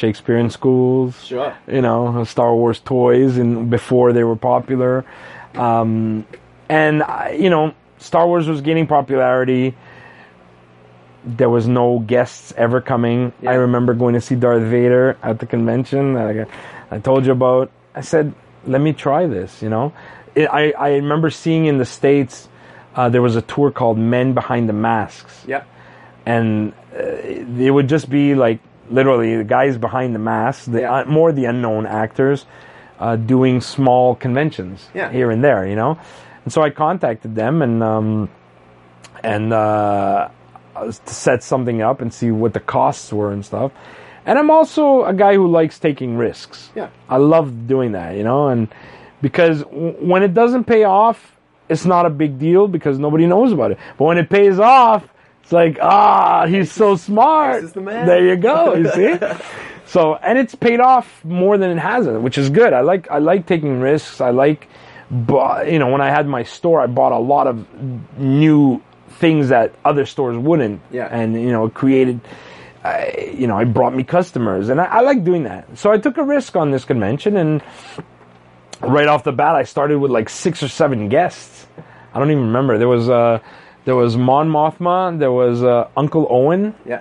Shakespearean 0.00 0.50
schools, 0.50 1.24
Sure. 1.24 1.54
you 1.66 1.80
know, 1.80 2.22
Star 2.24 2.54
Wars 2.54 2.80
toys, 2.80 3.38
and 3.38 3.70
before 3.70 4.12
they 4.12 4.24
were 4.24 4.36
popular, 4.36 5.04
um, 5.54 6.26
and 6.68 7.02
I- 7.02 7.36
you 7.38 7.48
know, 7.48 7.72
Star 7.98 8.26
Wars 8.26 8.46
was 8.46 8.60
gaining 8.60 8.86
popularity. 8.86 9.74
There 11.24 11.48
was 11.48 11.66
no 11.66 11.98
guests 11.98 12.52
ever 12.56 12.80
coming. 12.80 13.32
Yeah. 13.40 13.52
I 13.52 13.54
remember 13.54 13.94
going 13.94 14.14
to 14.14 14.20
see 14.20 14.34
Darth 14.36 14.62
Vader 14.62 15.16
at 15.22 15.38
the 15.40 15.46
convention 15.46 16.14
that 16.14 16.46
I, 16.90 16.96
I 16.96 16.98
told 17.00 17.24
you 17.26 17.32
about. 17.32 17.70
I 17.94 18.02
said, 18.02 18.32
"Let 18.66 18.80
me 18.80 18.92
try 18.92 19.26
this." 19.26 19.62
You 19.62 19.70
know, 19.70 19.92
it, 20.34 20.46
I 20.52 20.72
I 20.78 20.88
remember 20.96 21.30
seeing 21.30 21.64
in 21.64 21.78
the 21.78 21.84
states 21.86 22.48
uh, 22.94 23.08
there 23.08 23.22
was 23.22 23.34
a 23.34 23.42
tour 23.42 23.70
called 23.72 23.98
Men 23.98 24.34
Behind 24.34 24.68
the 24.68 24.72
Masks 24.72 25.44
Yeah. 25.48 25.62
and 26.24 26.72
uh, 26.94 27.02
it 27.66 27.70
would 27.70 27.88
just 27.88 28.08
be 28.08 28.34
like 28.34 28.58
literally 28.90 29.36
the 29.36 29.44
guys 29.44 29.78
behind 29.78 30.14
the 30.14 30.18
mask, 30.18 30.70
the 30.70 30.80
Yeah. 30.80 30.94
uh, 31.00 31.04
more 31.06 31.32
the 31.32 31.44
unknown 31.46 31.86
actors, 31.86 32.46
uh, 33.00 33.16
doing 33.16 33.60
small 33.60 34.14
conventions 34.14 34.88
Yeah. 34.94 35.10
here 35.10 35.30
and 35.30 35.42
there, 35.44 35.66
you 35.66 35.76
know. 35.76 35.98
And 36.44 36.52
so 36.52 36.62
I 36.62 36.70
contacted 36.70 37.34
them 37.34 37.62
and 37.62 37.82
um, 37.82 38.28
and 39.22 39.52
uh, 39.52 40.28
to 40.76 40.92
set 41.14 41.42
something 41.42 41.82
up 41.82 42.00
and 42.00 42.12
see 42.12 42.30
what 42.30 42.52
the 42.52 42.60
costs 42.60 43.12
were 43.12 43.32
and 43.32 43.44
stuff. 43.44 43.72
And 44.24 44.38
I'm 44.38 44.50
also 44.50 45.04
a 45.04 45.14
guy 45.14 45.34
who 45.34 45.46
likes 45.46 45.78
taking 45.78 46.16
risks. 46.16 46.70
Yeah. 46.74 46.88
I 47.08 47.16
love 47.18 47.66
doing 47.66 47.92
that, 47.92 48.16
you 48.16 48.24
know, 48.24 48.48
and 48.48 48.68
because 49.22 49.62
w- 49.62 49.92
when 50.00 50.22
it 50.22 50.34
doesn't 50.34 50.64
pay 50.64 50.84
off, 50.84 51.36
it's 51.68 51.84
not 51.86 52.06
a 52.06 52.10
big 52.10 52.38
deal 52.38 52.68
because 52.68 52.98
nobody 52.98 53.26
knows 53.26 53.52
about 53.52 53.70
it. 53.72 53.78
But 53.98 54.04
when 54.04 54.18
it 54.18 54.28
pays 54.28 54.58
off, 54.58 55.04
it's 55.46 55.52
like, 55.52 55.78
ah, 55.80 56.46
he's 56.48 56.72
so 56.72 56.96
smart. 56.96 57.72
The. 57.72 57.80
There 57.80 58.26
you 58.26 58.34
go. 58.34 58.74
You 58.74 58.90
see. 58.90 59.16
So 59.84 60.16
and 60.16 60.38
it's 60.38 60.56
paid 60.56 60.80
off 60.80 61.24
more 61.24 61.56
than 61.56 61.70
it 61.70 61.78
hasn't, 61.78 62.20
which 62.22 62.36
is 62.36 62.50
good. 62.50 62.72
I 62.72 62.80
like 62.80 63.08
I 63.12 63.18
like 63.18 63.46
taking 63.46 63.78
risks. 63.78 64.20
I 64.20 64.30
like, 64.30 64.66
but 65.08 65.70
you 65.70 65.78
know, 65.78 65.88
when 65.92 66.00
I 66.00 66.10
had 66.10 66.26
my 66.26 66.42
store, 66.42 66.80
I 66.80 66.88
bought 66.88 67.12
a 67.12 67.18
lot 67.20 67.46
of 67.46 67.64
new 68.18 68.82
things 69.20 69.50
that 69.50 69.72
other 69.84 70.04
stores 70.04 70.36
wouldn't. 70.36 70.80
Yeah. 70.90 71.06
And 71.08 71.40
you 71.40 71.52
know, 71.52 71.66
it 71.66 71.74
created. 71.74 72.20
I 72.82 73.32
you 73.32 73.46
know, 73.46 73.56
it 73.58 73.66
brought 73.66 73.94
me 73.94 74.02
customers, 74.02 74.68
and 74.68 74.80
I, 74.80 74.86
I 74.86 75.00
like 75.02 75.22
doing 75.22 75.44
that. 75.44 75.78
So 75.78 75.92
I 75.92 75.98
took 75.98 76.18
a 76.18 76.24
risk 76.24 76.56
on 76.56 76.72
this 76.72 76.84
convention, 76.84 77.36
and 77.36 77.62
right 78.80 79.06
off 79.06 79.22
the 79.22 79.30
bat, 79.30 79.54
I 79.54 79.62
started 79.62 80.00
with 80.00 80.10
like 80.10 80.28
six 80.28 80.60
or 80.64 80.68
seven 80.68 81.08
guests. 81.08 81.68
I 82.12 82.18
don't 82.18 82.32
even 82.32 82.46
remember. 82.46 82.78
There 82.78 82.88
was 82.88 83.08
uh, 83.08 83.38
there 83.86 83.96
was 83.96 84.16
Mon 84.16 84.50
Mothma. 84.50 85.18
There 85.18 85.32
was 85.32 85.62
uh, 85.62 85.88
Uncle 85.96 86.26
Owen 86.28 86.74
Yeah. 86.84 87.00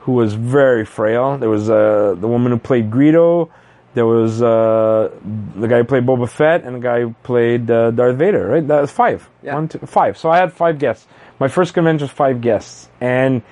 who 0.00 0.12
was 0.12 0.32
very 0.34 0.86
frail. 0.86 1.36
There 1.36 1.50
was 1.50 1.68
uh, 1.68 2.16
the 2.18 2.26
woman 2.26 2.50
who 2.52 2.58
played 2.58 2.90
Greedo. 2.90 3.50
There 3.94 4.06
was 4.06 4.40
uh, 4.40 5.10
the 5.54 5.66
guy 5.68 5.78
who 5.78 5.84
played 5.84 6.06
Boba 6.06 6.26
Fett 6.26 6.64
and 6.64 6.76
the 6.76 6.80
guy 6.80 7.00
who 7.02 7.14
played 7.22 7.70
uh, 7.70 7.90
Darth 7.90 8.16
Vader. 8.16 8.46
Right, 8.48 8.66
that 8.66 8.80
was 8.80 8.90
five. 8.90 9.28
Yeah. 9.42 9.54
One, 9.56 9.68
two, 9.68 9.80
five. 9.80 10.16
So 10.16 10.30
I 10.30 10.38
had 10.38 10.50
five 10.50 10.78
guests. 10.78 11.06
My 11.38 11.48
first 11.48 11.74
convention 11.74 12.06
was 12.06 12.10
five 12.10 12.40
guests, 12.40 12.88
and 13.02 13.42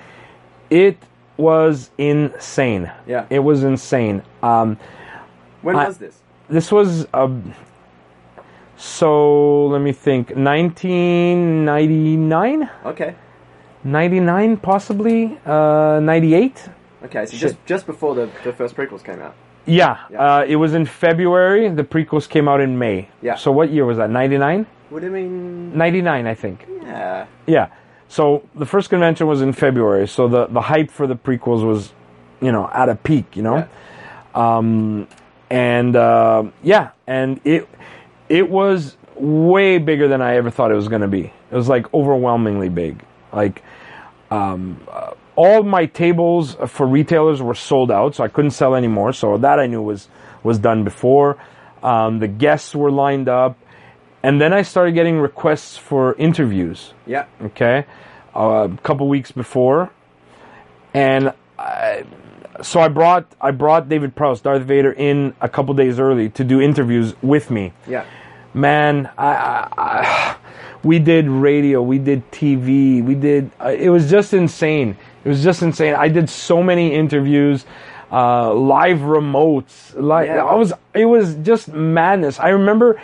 it 0.71 0.97
was 1.37 1.91
insane. 1.99 2.89
Yeah. 3.05 3.25
it 3.29 3.39
was 3.39 3.63
insane. 3.63 4.23
Um, 4.41 4.77
When 5.61 5.75
I- 5.75 5.87
was 5.87 5.97
this? 5.99 6.17
this 6.49 6.71
was 6.71 7.05
um, 7.13 7.53
so 8.81 9.67
let 9.67 9.79
me 9.79 9.91
think 9.91 10.31
1999 10.35 12.69
Okay. 12.85 13.13
99 13.83 14.57
possibly 14.57 15.37
uh, 15.45 15.99
98 16.01 16.69
Okay, 17.05 17.25
so 17.27 17.37
just 17.37 17.63
just 17.67 17.85
before 17.85 18.15
the, 18.15 18.27
the 18.43 18.51
first 18.53 18.75
prequels 18.75 19.03
came 19.03 19.21
out. 19.21 19.35
yeah, 19.65 19.97
Yeah. 20.09 20.19
Uh, 20.39 20.45
it 20.47 20.55
was 20.55 20.73
in 20.73 20.85
february 20.85 21.69
the 21.69 21.83
prequels 21.83 22.27
came 22.27 22.47
out 22.47 22.59
in 22.59 22.79
may 22.79 23.07
Yeah. 23.21 23.35
so 23.35 23.51
what 23.51 23.69
year 23.69 23.85
was 23.85 23.97
that 23.97 24.09
99 24.09 24.65
Would 24.89 25.03
it 25.03 25.11
mean? 25.11 25.77
99 25.77 26.25
i 26.25 26.33
think 26.33 26.65
Yeah. 26.83 27.27
yeah 27.45 27.67
so 28.07 28.41
the 28.55 28.65
first 28.65 28.89
convention 28.89 29.27
was 29.27 29.43
in 29.43 29.53
february 29.53 30.07
so 30.07 30.27
the, 30.27 30.47
the 30.47 30.61
hype 30.61 30.89
for 30.89 31.05
the 31.05 31.15
prequels 31.15 31.63
was 31.63 31.93
you 32.41 32.51
know 32.51 32.67
at 32.73 32.89
a 32.89 32.95
peak 32.95 33.35
you 33.35 33.43
know 33.43 33.57
Yeah. 33.57 33.67
um, 34.57 35.07
and 35.51 35.95
uh, 35.97 36.43
yeah, 36.63 36.91
and 37.07 37.39
it 37.43 37.67
it 38.31 38.49
was 38.49 38.95
way 39.15 39.77
bigger 39.77 40.07
than 40.07 40.21
I 40.21 40.37
ever 40.37 40.49
thought 40.49 40.71
it 40.71 40.75
was 40.75 40.87
going 40.87 41.01
to 41.01 41.07
be. 41.07 41.33
It 41.51 41.55
was 41.55 41.67
like 41.67 41.93
overwhelmingly 41.93 42.69
big. 42.69 43.03
Like 43.33 43.61
um, 44.31 44.79
uh, 44.89 45.11
all 45.35 45.63
my 45.63 45.85
tables 45.85 46.55
for 46.67 46.87
retailers 46.87 47.41
were 47.41 47.53
sold 47.55 47.91
out, 47.91 48.15
so 48.15 48.23
I 48.23 48.29
couldn't 48.29 48.51
sell 48.51 48.73
anymore. 48.73 49.11
So 49.11 49.37
that 49.37 49.59
I 49.59 49.67
knew 49.67 49.81
was 49.81 50.07
was 50.43 50.59
done 50.59 50.83
before. 50.85 51.37
Um, 51.83 52.19
the 52.19 52.27
guests 52.27 52.73
were 52.73 52.91
lined 52.91 53.27
up, 53.27 53.57
and 54.23 54.39
then 54.39 54.53
I 54.53 54.61
started 54.61 54.93
getting 54.93 55.19
requests 55.19 55.77
for 55.77 56.13
interviews 56.15 56.93
Yeah. 57.05 57.25
okay, 57.41 57.85
a 58.33 58.71
couple 58.83 59.09
weeks 59.09 59.31
before, 59.31 59.91
and 60.93 61.33
I, 61.59 62.05
so 62.61 62.79
I 62.79 62.87
brought 62.87 63.25
I 63.41 63.51
brought 63.51 63.89
David 63.89 64.15
Prowse, 64.15 64.41
Darth 64.41 64.61
Vader, 64.61 64.91
in 64.93 65.33
a 65.41 65.49
couple 65.49 65.73
days 65.73 65.99
early 65.99 66.29
to 66.29 66.43
do 66.43 66.61
interviews 66.61 67.13
with 67.21 67.51
me. 67.51 67.73
Yeah. 67.87 68.05
Man, 68.53 69.09
I, 69.17 69.67
I, 69.77 70.35
we 70.83 70.99
did 70.99 71.27
radio, 71.29 71.81
we 71.81 71.99
did 71.99 72.29
TV, 72.31 73.03
we 73.03 73.15
did. 73.15 73.51
Uh, 73.59 73.69
it 73.69 73.89
was 73.89 74.09
just 74.09 74.33
insane. 74.33 74.97
It 75.23 75.29
was 75.29 75.43
just 75.43 75.61
insane. 75.61 75.93
I 75.95 76.09
did 76.09 76.29
so 76.29 76.61
many 76.63 76.93
interviews. 76.93 77.65
Uh, 78.11 78.53
live 78.53 78.97
remotes, 78.99 79.93
like 79.95 80.27
Yeah. 80.27 80.43
I 80.43 80.55
was, 80.55 80.73
it 80.93 81.05
was 81.05 81.35
just 81.35 81.69
madness. 81.69 82.41
I 82.41 82.49
remember 82.49 83.01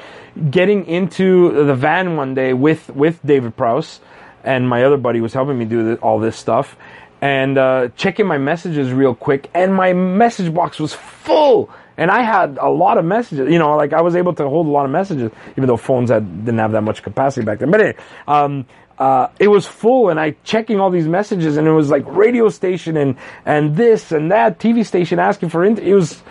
getting 0.51 0.85
into 0.85 1.63
the 1.63 1.75
van 1.75 2.17
one 2.17 2.33
day 2.33 2.51
with 2.51 2.89
with 2.89 3.25
David 3.25 3.55
Prowse, 3.55 4.01
and 4.43 4.67
my 4.67 4.83
other 4.83 4.97
buddy 4.97 5.21
was 5.21 5.31
helping 5.33 5.57
me 5.57 5.63
do 5.63 5.95
all 6.01 6.19
this 6.19 6.35
stuff, 6.35 6.75
and 7.21 7.57
uh, 7.57 7.87
checking 7.95 8.25
my 8.27 8.37
messages 8.37 8.91
real 8.91 9.15
quick, 9.15 9.49
and 9.53 9.73
my 9.73 9.93
message 9.93 10.53
box 10.53 10.77
was 10.77 10.91
full, 10.93 11.69
and 11.97 12.11
I 12.11 12.21
had 12.21 12.57
a 12.61 12.69
lot 12.69 12.97
of 12.97 13.05
messages. 13.05 13.51
You 13.51 13.59
know, 13.59 13.75
like 13.75 13.93
I 13.93 14.01
was 14.01 14.15
able 14.15 14.33
to 14.35 14.47
hold 14.47 14.67
a 14.67 14.69
lot 14.69 14.85
of 14.85 14.91
messages, 14.91 15.31
even 15.51 15.67
though 15.67 15.77
phones 15.77 16.09
had 16.09 16.45
didn't 16.45 16.59
have 16.59 16.71
that 16.71 16.83
much 16.83 17.03
capacity 17.03 17.45
back 17.45 17.59
then. 17.59 17.71
But 17.71 17.81
anyway, 17.81 17.97
um, 18.27 18.65
uh, 18.99 19.29
it 19.39 19.47
was 19.47 19.65
full, 19.65 20.09
and 20.09 20.19
I 20.19 20.31
checking 20.43 20.79
all 20.79 20.89
these 20.89 21.07
messages, 21.07 21.57
and 21.57 21.67
it 21.67 21.71
was 21.71 21.89
like 21.89 22.03
radio 22.05 22.49
station 22.49 22.97
and 22.97 23.15
and 23.45 23.75
this 23.75 24.11
and 24.11 24.31
that 24.31 24.59
TV 24.59 24.85
station 24.85 25.19
asking 25.19 25.49
for 25.49 25.63
int- 25.63 25.79
it 25.79 25.93
was 25.93 26.21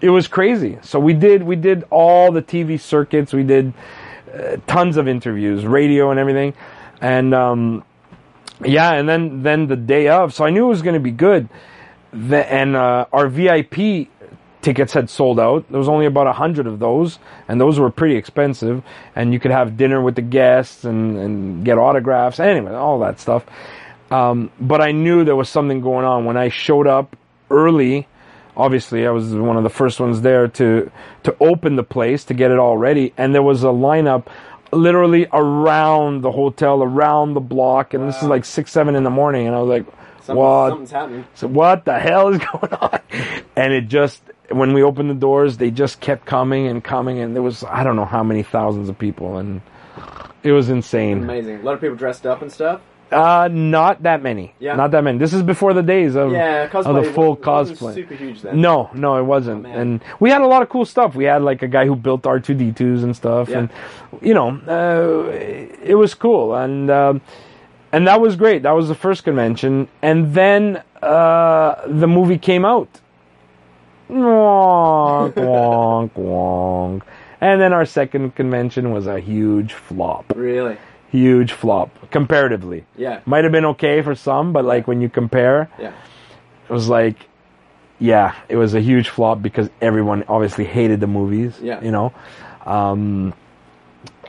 it 0.00 0.10
was 0.10 0.28
crazy. 0.28 0.78
So 0.82 1.00
we 1.00 1.14
did 1.14 1.42
we 1.42 1.56
did 1.56 1.84
all 1.90 2.30
the 2.30 2.42
TV 2.42 2.78
circuits. 2.78 3.32
We 3.32 3.42
did 3.42 3.72
uh, 4.32 4.56
tons 4.66 4.96
of 4.96 5.08
interviews, 5.08 5.64
radio 5.64 6.10
and 6.10 6.20
everything, 6.20 6.54
and 7.00 7.34
um, 7.34 7.84
yeah, 8.64 8.92
and 8.92 9.08
then 9.08 9.42
then 9.42 9.66
the 9.66 9.76
day 9.76 10.08
of, 10.08 10.34
so 10.34 10.44
I 10.44 10.50
knew 10.50 10.66
it 10.66 10.68
was 10.68 10.82
going 10.82 10.94
to 10.94 11.00
be 11.00 11.10
good. 11.10 11.48
The, 12.12 12.52
and 12.52 12.76
uh, 12.76 13.06
our 13.12 13.26
VIP 13.28 14.08
tickets 14.64 14.94
had 14.94 15.10
sold 15.10 15.38
out. 15.38 15.68
There 15.70 15.78
was 15.78 15.88
only 15.88 16.06
about 16.06 16.26
a 16.26 16.32
hundred 16.32 16.66
of 16.66 16.78
those, 16.78 17.18
and 17.46 17.60
those 17.60 17.78
were 17.78 17.90
pretty 17.90 18.16
expensive. 18.16 18.82
And 19.14 19.32
you 19.32 19.38
could 19.38 19.50
have 19.50 19.76
dinner 19.76 20.00
with 20.00 20.16
the 20.16 20.22
guests 20.22 20.84
and, 20.84 21.16
and 21.18 21.64
get 21.64 21.78
autographs. 21.78 22.40
Anyway, 22.40 22.72
all 22.72 22.98
that 23.00 23.20
stuff. 23.20 23.44
Um, 24.10 24.50
but 24.58 24.80
I 24.80 24.92
knew 24.92 25.24
there 25.24 25.36
was 25.36 25.48
something 25.48 25.80
going 25.80 26.06
on 26.06 26.24
when 26.24 26.36
I 26.36 26.48
showed 26.48 26.86
up 26.86 27.14
early. 27.50 28.08
Obviously, 28.56 29.06
I 29.06 29.10
was 29.10 29.34
one 29.34 29.56
of 29.56 29.64
the 29.64 29.70
first 29.70 30.00
ones 30.00 30.22
there 30.22 30.48
to 30.48 30.90
to 31.24 31.36
open 31.40 31.76
the 31.76 31.82
place 31.82 32.24
to 32.24 32.34
get 32.34 32.50
it 32.50 32.58
all 32.58 32.78
ready, 32.78 33.12
and 33.16 33.34
there 33.34 33.42
was 33.42 33.64
a 33.64 33.68
lineup 33.68 34.28
literally 34.72 35.26
around 35.32 36.22
the 36.22 36.30
hotel, 36.30 36.82
around 36.82 37.34
the 37.34 37.40
block, 37.40 37.94
and 37.94 38.08
this 38.08 38.16
is 38.22 38.28
like 38.28 38.44
six, 38.44 38.70
seven 38.70 38.94
in 38.94 39.02
the 39.02 39.10
morning, 39.10 39.46
and 39.46 39.56
I 39.56 39.60
was 39.60 39.68
like, 39.68 39.86
Something, 40.24 40.42
"What? 40.42 40.68
Something's 40.70 40.90
happening. 40.90 41.26
So 41.34 41.46
what 41.48 41.84
the 41.84 41.98
hell 41.98 42.28
is 42.28 42.38
going 42.52 42.72
on? 42.72 43.00
And 43.56 43.72
it 43.74 43.88
just 43.88 44.22
when 44.50 44.72
we 44.74 44.82
opened 44.82 45.10
the 45.10 45.14
doors, 45.14 45.56
they 45.56 45.70
just 45.70 46.00
kept 46.00 46.26
coming 46.26 46.66
and 46.66 46.82
coming, 46.82 47.18
and 47.18 47.34
there 47.34 47.42
was 47.42 47.64
I 47.64 47.82
don't 47.84 47.96
know 47.96 48.04
how 48.04 48.22
many 48.22 48.42
thousands 48.42 48.88
of 48.88 48.98
people, 48.98 49.38
and 49.38 49.60
it 50.42 50.52
was 50.52 50.68
insane. 50.68 51.18
Amazing. 51.22 51.60
A 51.60 51.62
lot 51.62 51.74
of 51.74 51.80
people 51.80 51.96
dressed 51.96 52.26
up 52.26 52.42
and 52.42 52.52
stuff. 52.52 52.80
Uh, 53.12 53.48
not 53.52 54.02
that 54.02 54.22
many. 54.22 54.54
Yeah. 54.58 54.74
not 54.74 54.90
that 54.90 55.04
many. 55.04 55.18
This 55.18 55.32
is 55.32 55.42
before 55.42 55.72
the 55.72 55.82
days 55.82 56.16
of 56.16 56.32
Yeah, 56.32 56.66
cosplay. 56.68 56.86
of 56.86 57.04
the 57.04 57.12
full 57.12 57.36
cosplay. 57.36 57.94
Super 57.94 58.14
huge 58.14 58.42
then. 58.42 58.60
No, 58.60 58.90
no, 58.92 59.16
it 59.18 59.22
wasn't. 59.22 59.66
Oh, 59.66 59.70
and 59.70 60.02
we 60.18 60.30
had 60.30 60.40
a 60.40 60.46
lot 60.46 60.62
of 60.62 60.68
cool 60.68 60.84
stuff. 60.84 61.14
We 61.14 61.24
had 61.24 61.42
like 61.42 61.62
a 61.62 61.68
guy 61.68 61.86
who 61.86 61.94
built 61.94 62.26
R 62.26 62.40
two 62.40 62.54
D 62.54 62.72
twos 62.72 63.04
and 63.04 63.14
stuff, 63.14 63.50
Yeah. 63.50 63.58
and 63.58 63.68
you 64.20 64.34
know, 64.34 64.48
uh, 64.66 65.30
it 65.30 65.94
was 65.96 66.14
cool, 66.14 66.54
and 66.54 66.90
um, 66.90 67.20
and 67.92 68.08
that 68.08 68.20
was 68.20 68.34
great. 68.36 68.62
That 68.64 68.72
was 68.72 68.88
the 68.88 68.96
first 68.96 69.22
convention, 69.22 69.86
and 70.02 70.34
then 70.34 70.82
uh, 71.00 71.86
the 71.86 72.08
movie 72.08 72.38
came 72.38 72.64
out. 72.64 72.88
Wonk, 74.14 75.32
wonk, 75.34 76.10
wonk. 76.12 77.02
And 77.40 77.60
then 77.60 77.72
our 77.72 77.84
second 77.84 78.34
convention 78.36 78.92
was 78.92 79.06
a 79.06 79.20
huge 79.20 79.72
flop. 79.72 80.32
Really? 80.34 80.76
Huge 81.10 81.52
flop, 81.52 82.10
comparatively. 82.10 82.86
Yeah. 82.96 83.20
Might 83.26 83.44
have 83.44 83.52
been 83.52 83.64
okay 83.66 84.02
for 84.02 84.14
some, 84.14 84.52
but 84.52 84.64
like 84.64 84.86
when 84.86 85.00
you 85.00 85.08
compare, 85.08 85.68
Yeah. 85.78 85.92
it 86.68 86.72
was 86.72 86.88
like, 86.88 87.16
yeah, 87.98 88.34
it 88.48 88.56
was 88.56 88.74
a 88.74 88.80
huge 88.80 89.08
flop 89.08 89.42
because 89.42 89.68
everyone 89.80 90.24
obviously 90.28 90.64
hated 90.64 91.00
the 91.00 91.06
movies. 91.06 91.58
Yeah. 91.60 91.80
You 91.82 91.90
know, 91.90 92.12
um, 92.66 93.34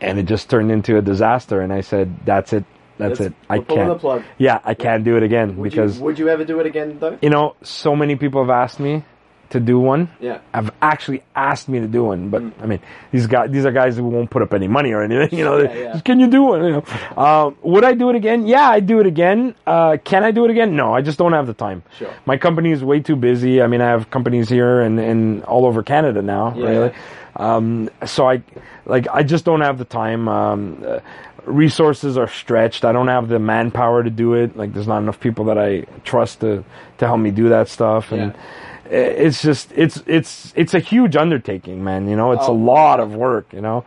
and 0.02 0.20
it 0.20 0.24
just 0.24 0.50
turned 0.50 0.72
into 0.72 0.98
a 0.98 1.02
disaster. 1.02 1.62
And 1.62 1.72
I 1.74 1.82
said, 1.82 2.14
"That's 2.26 2.54
it. 2.54 2.66
That's, 2.98 3.20
That's- 3.20 3.32
it. 3.32 3.34
I 3.50 3.60
can't. 3.60 4.24
Yeah, 4.38 4.60
I 4.64 4.74
can't 4.74 5.04
do 5.04 5.18
it 5.18 5.24
again 5.24 5.58
Would 5.58 5.70
because 5.72 5.98
you, 5.98 6.04
would 6.04 6.20
you 6.20 6.30
ever 6.30 6.46
do 6.46 6.60
it 6.60 6.66
again 6.66 6.98
though? 7.00 7.18
you 7.22 7.30
know 7.30 7.56
so 7.64 7.96
many 7.96 8.16
people 8.16 8.42
have 8.42 8.50
asked 8.50 8.80
me 8.80 9.04
to 9.52 9.60
do 9.60 9.80
one. 9.80 10.10
Yeah. 10.20 10.40
Have 10.54 10.72
actually 10.82 11.24
asked 11.36 11.70
me 11.70 11.80
to 11.80 11.88
do 11.88 12.04
one, 12.06 12.30
but 12.30 12.42
I 12.62 12.66
mean, 12.66 12.80
these 13.12 13.28
guys, 13.28 13.52
these 13.52 13.66
are 13.66 13.72
guys 13.72 13.96
who 13.96 14.04
won't 14.08 14.30
put 14.30 14.42
up 14.42 14.54
any 14.54 14.68
money 14.68 14.92
or 14.92 15.02
anything. 15.04 15.38
You 15.40 15.46
know, 15.46 15.58
Yeah, 15.62 15.74
yeah. 15.74 15.92
just, 15.94 16.06
can 16.06 16.20
you 16.20 16.28
do 16.28 16.44
one? 16.44 16.64
You 16.64 16.72
know, 16.72 16.84
um, 17.24 17.56
would 17.62 17.84
I 17.84 17.94
do 17.94 18.10
it 18.10 18.16
again? 18.16 18.48
Yeah, 18.48 18.70
I'd 18.70 18.88
do 18.88 19.00
it 19.00 19.06
again. 19.06 19.56
Uh, 19.68 19.98
can 20.04 20.24
I 20.24 20.32
do 20.32 20.46
it 20.46 20.52
again? 20.52 20.76
No, 20.76 20.94
I 20.94 21.02
just 21.02 21.18
don't 21.18 21.34
have 21.34 21.48
the 21.48 21.54
time. 21.54 21.84
Sure. 21.98 22.12
My 22.26 22.38
company 22.38 22.72
is 22.72 22.84
way 22.84 23.00
too 23.00 23.16
busy. 23.16 23.62
I 23.62 23.68
mean, 23.68 23.82
I 23.82 23.90
have 23.90 24.10
companies 24.10 24.50
here 24.50 24.82
and, 24.82 25.00
and 25.00 25.44
all 25.46 25.66
over 25.66 25.84
Canada 25.84 26.22
now. 26.22 26.54
Yeah. 26.56 26.66
Really, 26.68 26.94
um, 27.38 27.90
so 28.06 28.28
I 28.30 28.42
like 28.86 29.08
I 29.14 29.24
just 29.24 29.46
don't 29.46 29.62
have 29.62 29.78
the 29.78 29.86
time. 29.86 30.28
Um, 30.28 30.84
uh, 30.88 31.00
resources 31.46 32.18
are 32.18 32.28
stretched. 32.28 32.86
I 32.86 32.92
don't 32.92 33.08
have 33.08 33.28
the 33.28 33.40
manpower 33.40 34.04
to 34.04 34.10
do 34.10 34.34
it. 34.34 34.58
Like, 34.58 34.74
there's 34.74 34.88
not 34.88 34.98
enough 35.00 35.20
people 35.20 35.46
that 35.46 35.58
I 35.58 35.82
trust 36.04 36.40
to 36.42 36.64
to 36.98 37.06
help 37.08 37.20
me 37.20 37.32
do 37.32 37.50
that 37.50 37.68
stuff 37.70 38.12
and. 38.12 38.34
Yeah. 38.34 38.42
It's 38.90 39.42
just 39.42 39.72
it's 39.76 40.02
it's 40.06 40.54
it's 40.56 40.74
a 40.74 40.80
huge 40.80 41.16
undertaking, 41.16 41.84
man. 41.84 42.08
You 42.08 42.16
know, 42.16 42.32
it's 42.34 42.48
Oh. 42.48 42.54
a 42.54 42.58
lot 42.74 43.00
of 43.00 43.16
work. 43.16 43.48
You 43.52 43.62
know, 43.62 43.84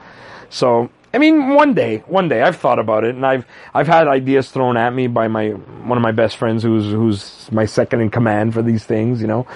so 0.50 0.90
I 1.14 1.18
mean, 1.18 1.54
one 1.54 1.72
day, 1.72 2.02
one 2.06 2.28
day, 2.28 2.42
I've 2.42 2.56
thought 2.56 2.78
about 2.78 3.04
it, 3.04 3.14
and 3.14 3.24
I've 3.24 3.46
I've 3.74 3.86
had 3.86 4.08
ideas 4.08 4.50
thrown 4.50 4.76
at 4.76 4.92
me 4.92 5.06
by 5.06 5.28
my 5.28 5.50
one 5.50 5.96
of 5.96 6.02
my 6.02 6.12
best 6.12 6.36
friends, 6.36 6.62
who's 6.62 6.84
who's 6.90 7.48
my 7.52 7.64
second 7.64 8.00
in 8.00 8.10
command 8.10 8.54
for 8.54 8.62
these 8.62 8.84
things, 8.84 9.20
you 9.20 9.26
know, 9.26 9.46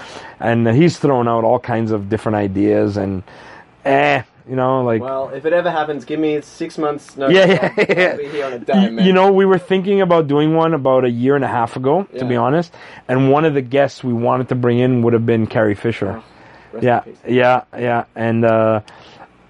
and 0.41 0.67
he's 0.69 0.99
thrown 0.99 1.29
out 1.29 1.45
all 1.45 1.59
kinds 1.59 1.91
of 1.91 2.09
different 2.09 2.37
ideas, 2.37 2.97
and 2.97 3.23
eh, 3.85 4.23
you 4.49 4.57
know, 4.57 4.83
like 4.83 5.01
Well, 5.01 5.31
if 5.31 5.45
it 5.45 5.53
ever 5.53 5.71
happens, 5.71 6.05
give 6.05 6.19
me 6.21 6.41
six 6.41 6.79
months. 6.79 7.17
No, 7.17 7.29
Yeah, 7.29 7.47
yeah, 7.47 7.75
yeah. 7.79 8.11
I'll 8.11 8.17
be 8.17 8.29
here 8.29 8.47
on 8.47 8.53
a 8.53 8.59
Y- 8.59 8.65
dime. 8.65 8.99
You 8.99 9.13
know, 9.13 9.33
we 9.33 9.45
were 9.45 9.59
thinking 9.59 10.01
about 10.01 10.27
doing 10.27 10.55
one 10.55 10.75
about 10.75 11.05
a 11.05 11.11
year 11.11 11.37
and 11.37 11.45
a 11.45 11.49
half 11.49 11.77
ago, 11.77 12.05
to 12.19 12.25
be 12.25 12.37
honest. 12.37 12.73
And 13.09 13.31
one 13.31 13.45
of 13.45 13.55
the 13.55 13.63
guests 13.63 14.03
we 14.03 14.13
wanted 14.13 14.49
to 14.51 14.55
bring 14.55 14.79
in 14.79 15.03
would 15.03 15.13
have 15.13 15.27
been 15.27 15.47
Carrie 15.47 15.75
Fisher. 15.75 16.23
Rest 16.73 16.85
yeah, 16.85 17.05
yeah, 17.27 17.65
yeah, 17.77 18.05
and 18.17 18.45
uh, 18.45 18.81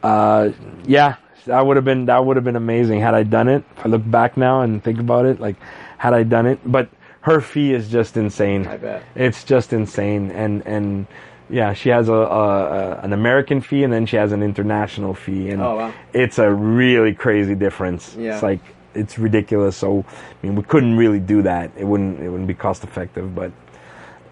uh, 0.02 0.50
yeah, 0.84 1.16
that 1.46 1.64
would 1.64 1.76
have 1.76 1.84
been 1.84 2.06
that 2.06 2.24
would 2.24 2.36
have 2.36 2.44
been 2.44 2.56
amazing 2.56 3.00
had 3.00 3.14
I 3.14 3.22
done 3.22 3.48
it. 3.48 3.64
If 3.76 3.86
I 3.86 3.88
look 3.88 4.02
back 4.10 4.36
now 4.36 4.62
and 4.62 4.82
think 4.82 4.98
about 4.98 5.26
it, 5.26 5.38
like 5.38 5.56
had 5.98 6.14
I 6.14 6.24
done 6.24 6.46
it, 6.46 6.58
but 6.64 6.88
her 7.20 7.40
fee 7.40 7.72
is 7.72 7.88
just 7.88 8.16
insane. 8.16 8.66
I 8.66 8.76
bet. 8.76 9.04
It's 9.14 9.44
just 9.44 9.72
insane, 9.72 10.32
and 10.32 10.66
and 10.66 11.06
yeah, 11.52 11.72
she 11.74 11.90
has 11.90 12.08
a, 12.08 12.12
a, 12.14 12.66
a 12.66 13.00
an 13.04 13.12
American 13.12 13.60
fee 13.60 13.84
and 13.84 13.92
then 13.92 14.06
she 14.06 14.16
has 14.16 14.32
an 14.32 14.42
international 14.42 15.14
fee, 15.14 15.50
and 15.50 15.60
Oh, 15.62 15.76
wow. 15.76 15.92
it's 16.12 16.38
a 16.38 16.50
really 16.50 17.14
crazy 17.14 17.54
difference. 17.54 18.16
Yeah. 18.18 18.34
It's 18.34 18.42
like 18.42 18.60
it's 18.94 19.18
ridiculous. 19.18 19.76
So 19.76 20.04
I 20.08 20.46
mean, 20.46 20.56
we 20.56 20.62
couldn't 20.64 20.96
really 20.96 21.20
do 21.20 21.42
that. 21.42 21.70
It 21.76 21.84
wouldn't 21.84 22.20
it 22.20 22.28
wouldn't 22.30 22.48
be 22.48 22.54
cost 22.54 22.82
effective, 22.84 23.34
but 23.34 23.52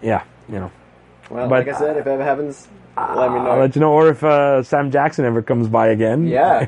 yeah, 0.01 0.23
you 0.49 0.59
know. 0.59 0.71
Well, 1.29 1.47
But, 1.47 1.65
like 1.67 1.75
I 1.75 1.79
said, 1.79 1.95
if 1.97 2.05
it 2.05 2.09
ever 2.09 2.23
happens, 2.23 2.67
let 2.97 3.31
me 3.31 3.37
know. 3.39 3.51
I'll 3.51 3.59
let 3.59 3.75
you 3.75 3.79
know, 3.81 3.93
or 3.93 4.09
if 4.09 4.23
uh, 4.23 4.63
Sam 4.63 4.91
Jackson 4.91 5.23
ever 5.23 5.41
comes 5.41 5.69
by 5.69 5.87
again. 5.89 6.27
Yeah. 6.27 6.65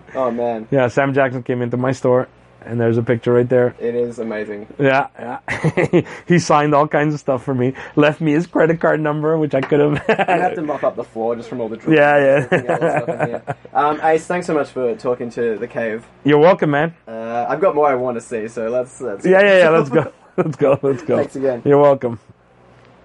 oh 0.14 0.30
man, 0.30 0.66
yeah, 0.70 0.88
Sam 0.88 1.12
Jackson 1.12 1.42
came 1.42 1.60
into 1.62 1.76
my 1.76 1.92
store, 1.92 2.28
and 2.66 2.80
there's 2.80 2.98
a 2.98 3.02
picture 3.02 3.32
right 3.32 3.48
there. 3.48 3.74
it 3.78 3.94
is 3.94 4.18
amazing. 4.18 4.66
Yeah, 4.78 5.08
yeah. 5.18 6.02
he 6.28 6.38
signed 6.38 6.74
all 6.74 6.88
kinds 6.88 7.14
of 7.14 7.20
stuff 7.20 7.44
for 7.44 7.54
me. 7.54 7.74
Left 7.94 8.20
me 8.20 8.32
his 8.32 8.46
credit 8.46 8.80
card 8.80 9.00
number, 9.00 9.38
which 9.38 9.54
I 9.54 9.60
could 9.60 9.80
have. 9.80 10.04
I 10.28 10.36
have 10.36 10.54
to 10.56 10.62
mop 10.62 10.82
up 10.82 10.96
the 10.96 11.04
floor 11.04 11.36
just 11.36 11.48
from 11.48 11.60
all 11.60 11.68
the. 11.68 11.78
Yeah, 11.88 12.18
yeah. 12.18 12.48
and 12.50 12.70
all 12.70 12.78
the 12.78 12.90
stuff 12.90 13.08
in 13.08 13.28
here. 13.28 13.42
Um, 13.76 14.00
Ace, 14.02 14.26
thanks 14.26 14.46
so 14.46 14.54
much 14.54 14.70
for 14.70 14.94
talking 14.96 15.28
to 15.30 15.58
the 15.58 15.68
cave. 15.68 16.06
You're 16.24 16.38
welcome, 16.38 16.70
man. 16.70 16.94
Uh, 17.06 17.44
I've 17.46 17.60
got 17.60 17.74
more 17.74 17.86
I 17.86 17.94
want 17.94 18.16
to 18.16 18.22
see, 18.22 18.48
so 18.48 18.70
let's. 18.70 19.02
let's 19.02 19.26
Yeah, 19.26 19.42
yeah, 19.42 19.58
yeah. 19.58 19.68
Let's 19.68 19.90
go. 19.90 20.12
Let's 20.36 20.56
go. 20.56 20.78
Let's 20.82 21.02
go. 21.02 21.16
Thanks 21.18 21.36
again. 21.36 21.62
You're 21.64 21.80
welcome. 21.80 22.18